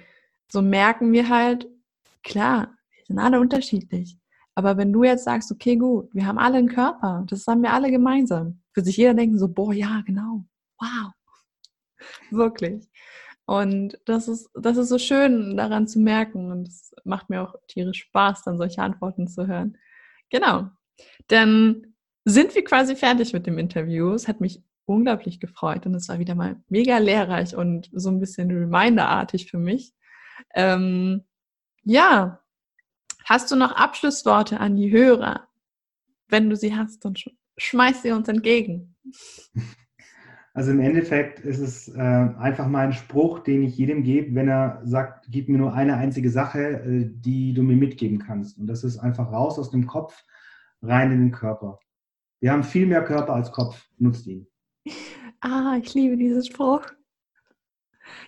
so 0.48 0.62
merken 0.62 1.12
wir 1.12 1.28
halt, 1.28 1.68
klar, 2.24 2.76
wir 2.96 3.06
sind 3.08 3.20
alle 3.20 3.40
unterschiedlich. 3.40 4.18
Aber 4.54 4.78
wenn 4.78 4.94
du 4.94 5.04
jetzt 5.04 5.26
sagst, 5.26 5.52
okay, 5.52 5.76
gut, 5.76 6.08
wir 6.14 6.26
haben 6.26 6.38
alle 6.38 6.58
einen 6.58 6.70
Körper, 6.70 7.26
das 7.28 7.46
haben 7.48 7.62
wir 7.62 7.74
alle 7.74 7.92
gemeinsam, 7.92 8.62
wird 8.74 8.86
sich 8.86 8.96
jeder 8.96 9.14
denken 9.14 9.38
so, 9.38 9.50
boah, 9.50 9.74
ja, 9.74 10.02
genau, 10.06 10.46
wow, 10.80 11.12
wirklich. 12.32 12.88
Und 13.46 14.00
das 14.06 14.28
ist, 14.28 14.50
das 14.54 14.78
ist 14.78 14.89
so 14.89 14.98
schön 14.98 15.58
daran 15.58 15.88
zu 15.88 16.00
merken 16.00 16.52
und 16.52 16.68
es 16.68 16.93
macht 17.04 17.30
mir 17.30 17.43
auch 17.43 17.56
tierisch 17.68 18.04
Spaß, 18.04 18.43
dann 18.43 18.58
solche 18.58 18.82
Antworten 18.82 19.28
zu 19.28 19.46
hören. 19.46 19.78
Genau. 20.30 20.70
Dann 21.28 21.96
sind 22.24 22.56
wir 22.56 22.64
quasi 22.64 22.96
fertig 22.96 23.34
mit 23.34 23.46
dem 23.46 23.60
Interview. 23.60 24.14
Es 24.14 24.28
hat 24.28 24.41
mich 24.41 24.64
unglaublich 24.86 25.40
gefreut 25.40 25.86
und 25.86 25.96
es 25.96 26.10
war 26.10 26.20
wieder 26.20 26.36
mal 26.36 26.62
mega 26.70 26.98
lehrreich 26.98 27.56
und 27.56 27.90
so 27.94 28.10
ein 28.10 28.20
bisschen 28.20 28.52
Reminder-artig 28.52 29.50
für 29.50 29.58
mich. 29.58 29.94
Ähm, 30.54 31.24
ja, 31.84 32.40
hast 33.24 33.52
du 33.52 33.56
noch 33.56 33.74
Abschlussworte 33.74 34.60
an 34.60 34.76
die 34.76 34.92
Hörer? 34.92 35.48
Wenn 36.28 36.50
du 36.50 36.56
sie 36.56 36.76
hast, 36.76 37.06
dann 37.06 37.16
sch 37.16 37.30
schmeiß 37.58 38.02
sie 38.02 38.12
uns 38.12 38.28
entgegen. 38.28 38.96
Also 40.56 40.72
im 40.72 40.80
Endeffekt 40.80 41.42
ist 41.42 41.60
es 41.60 41.90
äh, 41.90 42.00
einfach 42.00 42.66
mal 42.70 42.86
ein 42.86 42.94
Spruch, 42.94 43.40
den 43.40 43.62
ich 43.64 43.78
jedem 43.78 44.04
gebe, 44.04 44.34
wenn 44.36 44.48
er 44.48 44.80
sagt, 44.86 45.26
gib 45.30 45.50
mir 45.50 45.58
nur 45.58 45.74
eine 45.74 45.98
einzige 45.98 46.30
Sache, 46.30 46.80
äh, 46.80 47.10
die 47.12 47.54
du 47.54 47.62
mir 47.62 47.76
mitgeben 47.76 48.20
kannst. 48.20 48.58
Und 48.58 48.68
das 48.68 48.86
ist 48.86 48.98
einfach 48.98 49.34
raus 49.34 49.60
aus 49.60 49.70
dem 49.70 49.86
Kopf, 49.86 50.24
rein 50.82 51.12
in 51.12 51.20
den 51.20 51.32
Körper. 51.34 51.80
Wir 52.40 52.54
haben 52.54 52.64
viel 52.64 52.88
mehr 52.88 53.04
Körper 53.04 53.34
als 53.34 53.52
Kopf, 53.52 53.86
nutzt 53.98 54.28
ihn. 54.28 54.48
Ah, 55.42 55.78
ich 55.82 55.94
liebe 55.94 56.18
diesen 56.18 56.44
Spruch. 56.44 56.86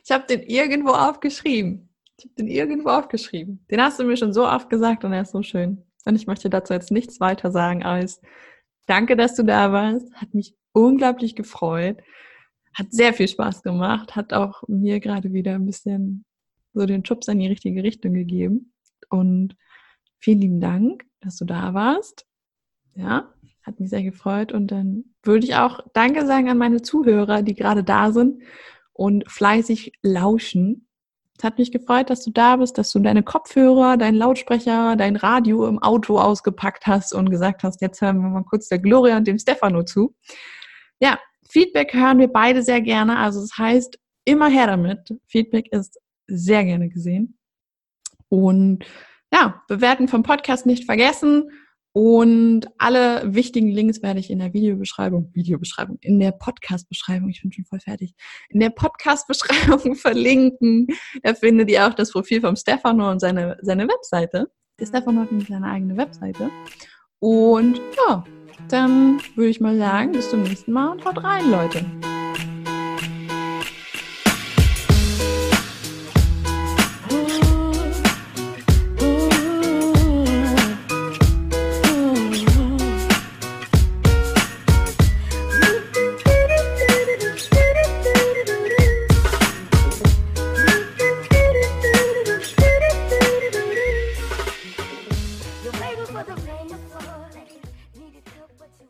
Ich 0.04 0.12
habe 0.12 0.26
den 0.28 0.42
irgendwo 0.44 0.92
aufgeschrieben. 0.92 1.90
Ich 2.18 2.26
habe 2.26 2.36
den 2.36 2.48
irgendwo 2.48 2.90
aufgeschrieben. 2.90 3.66
Den 3.70 3.82
hast 3.82 4.00
du 4.00 4.04
mir 4.04 4.18
schon 4.18 4.34
so 4.34 4.48
oft 4.48 4.70
gesagt 4.70 5.04
und 5.04 5.14
er 5.14 5.22
ist 5.22 5.32
so 5.32 5.42
schön. 5.44 5.84
Und 6.06 6.16
ich 6.16 6.28
möchte 6.28 6.50
dazu 6.50 6.74
jetzt 6.74 6.92
nichts 6.92 7.20
weiter 7.20 7.52
sagen 7.52 7.84
als 7.84 8.22
Danke, 8.86 9.18
dass 9.18 9.36
du 9.36 9.44
da 9.44 9.72
warst. 9.72 10.14
Hat 10.16 10.34
mich 10.34 10.56
unglaublich 10.72 11.36
gefreut. 11.36 11.98
Hat 12.74 12.88
sehr 12.92 13.14
viel 13.14 13.28
Spaß 13.28 13.62
gemacht. 13.62 14.16
Hat 14.16 14.34
auch 14.34 14.64
mir 14.68 15.00
gerade 15.00 15.34
wieder 15.34 15.56
ein 15.56 15.66
bisschen 15.66 16.26
so 16.74 16.86
den 16.86 17.06
Schubs 17.06 17.28
in 17.28 17.40
die 17.40 17.48
richtige 17.48 17.84
Richtung 17.84 18.14
gegeben. 18.14 18.74
Und 19.10 19.56
vielen 20.20 20.42
lieben 20.42 20.62
Dank, 20.62 21.04
dass 21.20 21.38
du 21.38 21.46
da 21.46 21.74
warst. 21.74 22.26
Ja, 22.96 23.34
hat 23.68 23.80
mich 23.80 23.90
sehr 23.90 24.04
gefreut. 24.04 24.52
Und 24.52 24.72
dann 24.72 25.04
würde 25.24 25.46
ich 25.46 25.56
auch 25.56 25.82
Danke 25.94 26.26
sagen 26.26 26.50
an 26.50 26.58
meine 26.58 26.82
Zuhörer, 26.82 27.44
die 27.44 27.54
gerade 27.54 27.84
da 27.84 28.12
sind 28.12 28.42
und 28.94 29.30
fleißig 29.30 29.92
lauschen. 30.02 30.88
Es 31.38 31.44
hat 31.44 31.60
mich 31.60 31.72
gefreut, 31.72 32.10
dass 32.10 32.24
du 32.24 32.32
da 32.32 32.56
bist, 32.56 32.80
dass 32.80 32.92
du 32.92 33.00
deine 33.00 33.22
Kopfhörer, 33.22 33.98
deinen 33.98 34.16
Lautsprecher, 34.16 34.96
dein 34.96 35.16
Radio 35.16 35.68
im 35.68 35.78
Auto 35.78 36.18
ausgepackt 36.18 36.88
hast 36.88 37.14
und 37.14 37.30
gesagt 37.30 37.62
hast, 37.62 37.82
jetzt 37.82 38.02
hören 38.02 38.22
wir 38.22 38.30
mal 38.30 38.44
kurz 38.44 38.70
der 38.70 38.80
Gloria 38.80 39.18
und 39.18 39.28
dem 39.28 39.38
Stefano 39.38 39.84
zu. 39.84 40.16
Ja, 41.00 41.20
Feedback 41.48 41.94
hören 41.94 42.18
wir 42.18 42.30
beide 42.30 42.64
sehr 42.64 42.82
gerne. 42.82 43.18
Also 43.18 43.42
das 43.42 43.56
heißt, 43.58 44.00
immer 44.26 44.50
her 44.50 44.66
damit. 44.66 45.14
Feedback 45.28 45.72
ist 45.72 46.00
sehr 46.26 46.66
gerne 46.66 46.90
gesehen. 46.90 47.38
Und 48.30 48.86
ja, 49.32 49.62
bewerten 49.68 50.08
vom 50.08 50.24
Podcast 50.24 50.66
nicht 50.66 50.86
vergessen. 50.86 51.52
Und 52.00 52.68
alle 52.78 53.24
wichtigen 53.34 53.70
Links 53.70 54.04
werde 54.04 54.20
ich 54.20 54.30
in 54.30 54.38
der 54.38 54.54
Videobeschreibung, 54.54 55.32
Videobeschreibung, 55.34 55.98
in 56.02 56.20
der 56.20 56.32
Podcast-Beschreibung, 56.32 57.30
ich 57.30 57.42
bin 57.42 57.52
schon 57.52 57.66
voll 57.66 57.80
fertig, 57.80 58.14
in 58.50 58.60
der 58.60 58.70
Podcast-Beschreibung 58.70 59.96
verlinken. 59.96 60.86
Da 61.24 61.34
findet 61.34 61.72
ihr 61.72 61.88
auch 61.88 61.96
das 61.96 62.12
Profil 62.12 62.42
vom 62.42 62.56
Stefano 62.56 63.10
und 63.10 63.20
seine, 63.20 63.58
seine 63.64 63.88
Webseite. 63.88 64.52
Der 64.80 64.86
Stefano 64.86 65.22
hat 65.22 65.32
nämlich 65.32 65.48
seine 65.48 65.72
eigene 65.72 65.98
Webseite. 65.98 66.52
Und 67.18 67.82
ja, 68.08 68.24
dann 68.70 69.20
würde 69.34 69.50
ich 69.50 69.60
mal 69.60 69.76
sagen, 69.76 70.12
bis 70.12 70.30
zum 70.30 70.44
nächsten 70.44 70.74
Mal 70.74 70.92
und 70.92 71.04
haut 71.04 71.24
rein, 71.24 71.50
Leute. 71.50 71.84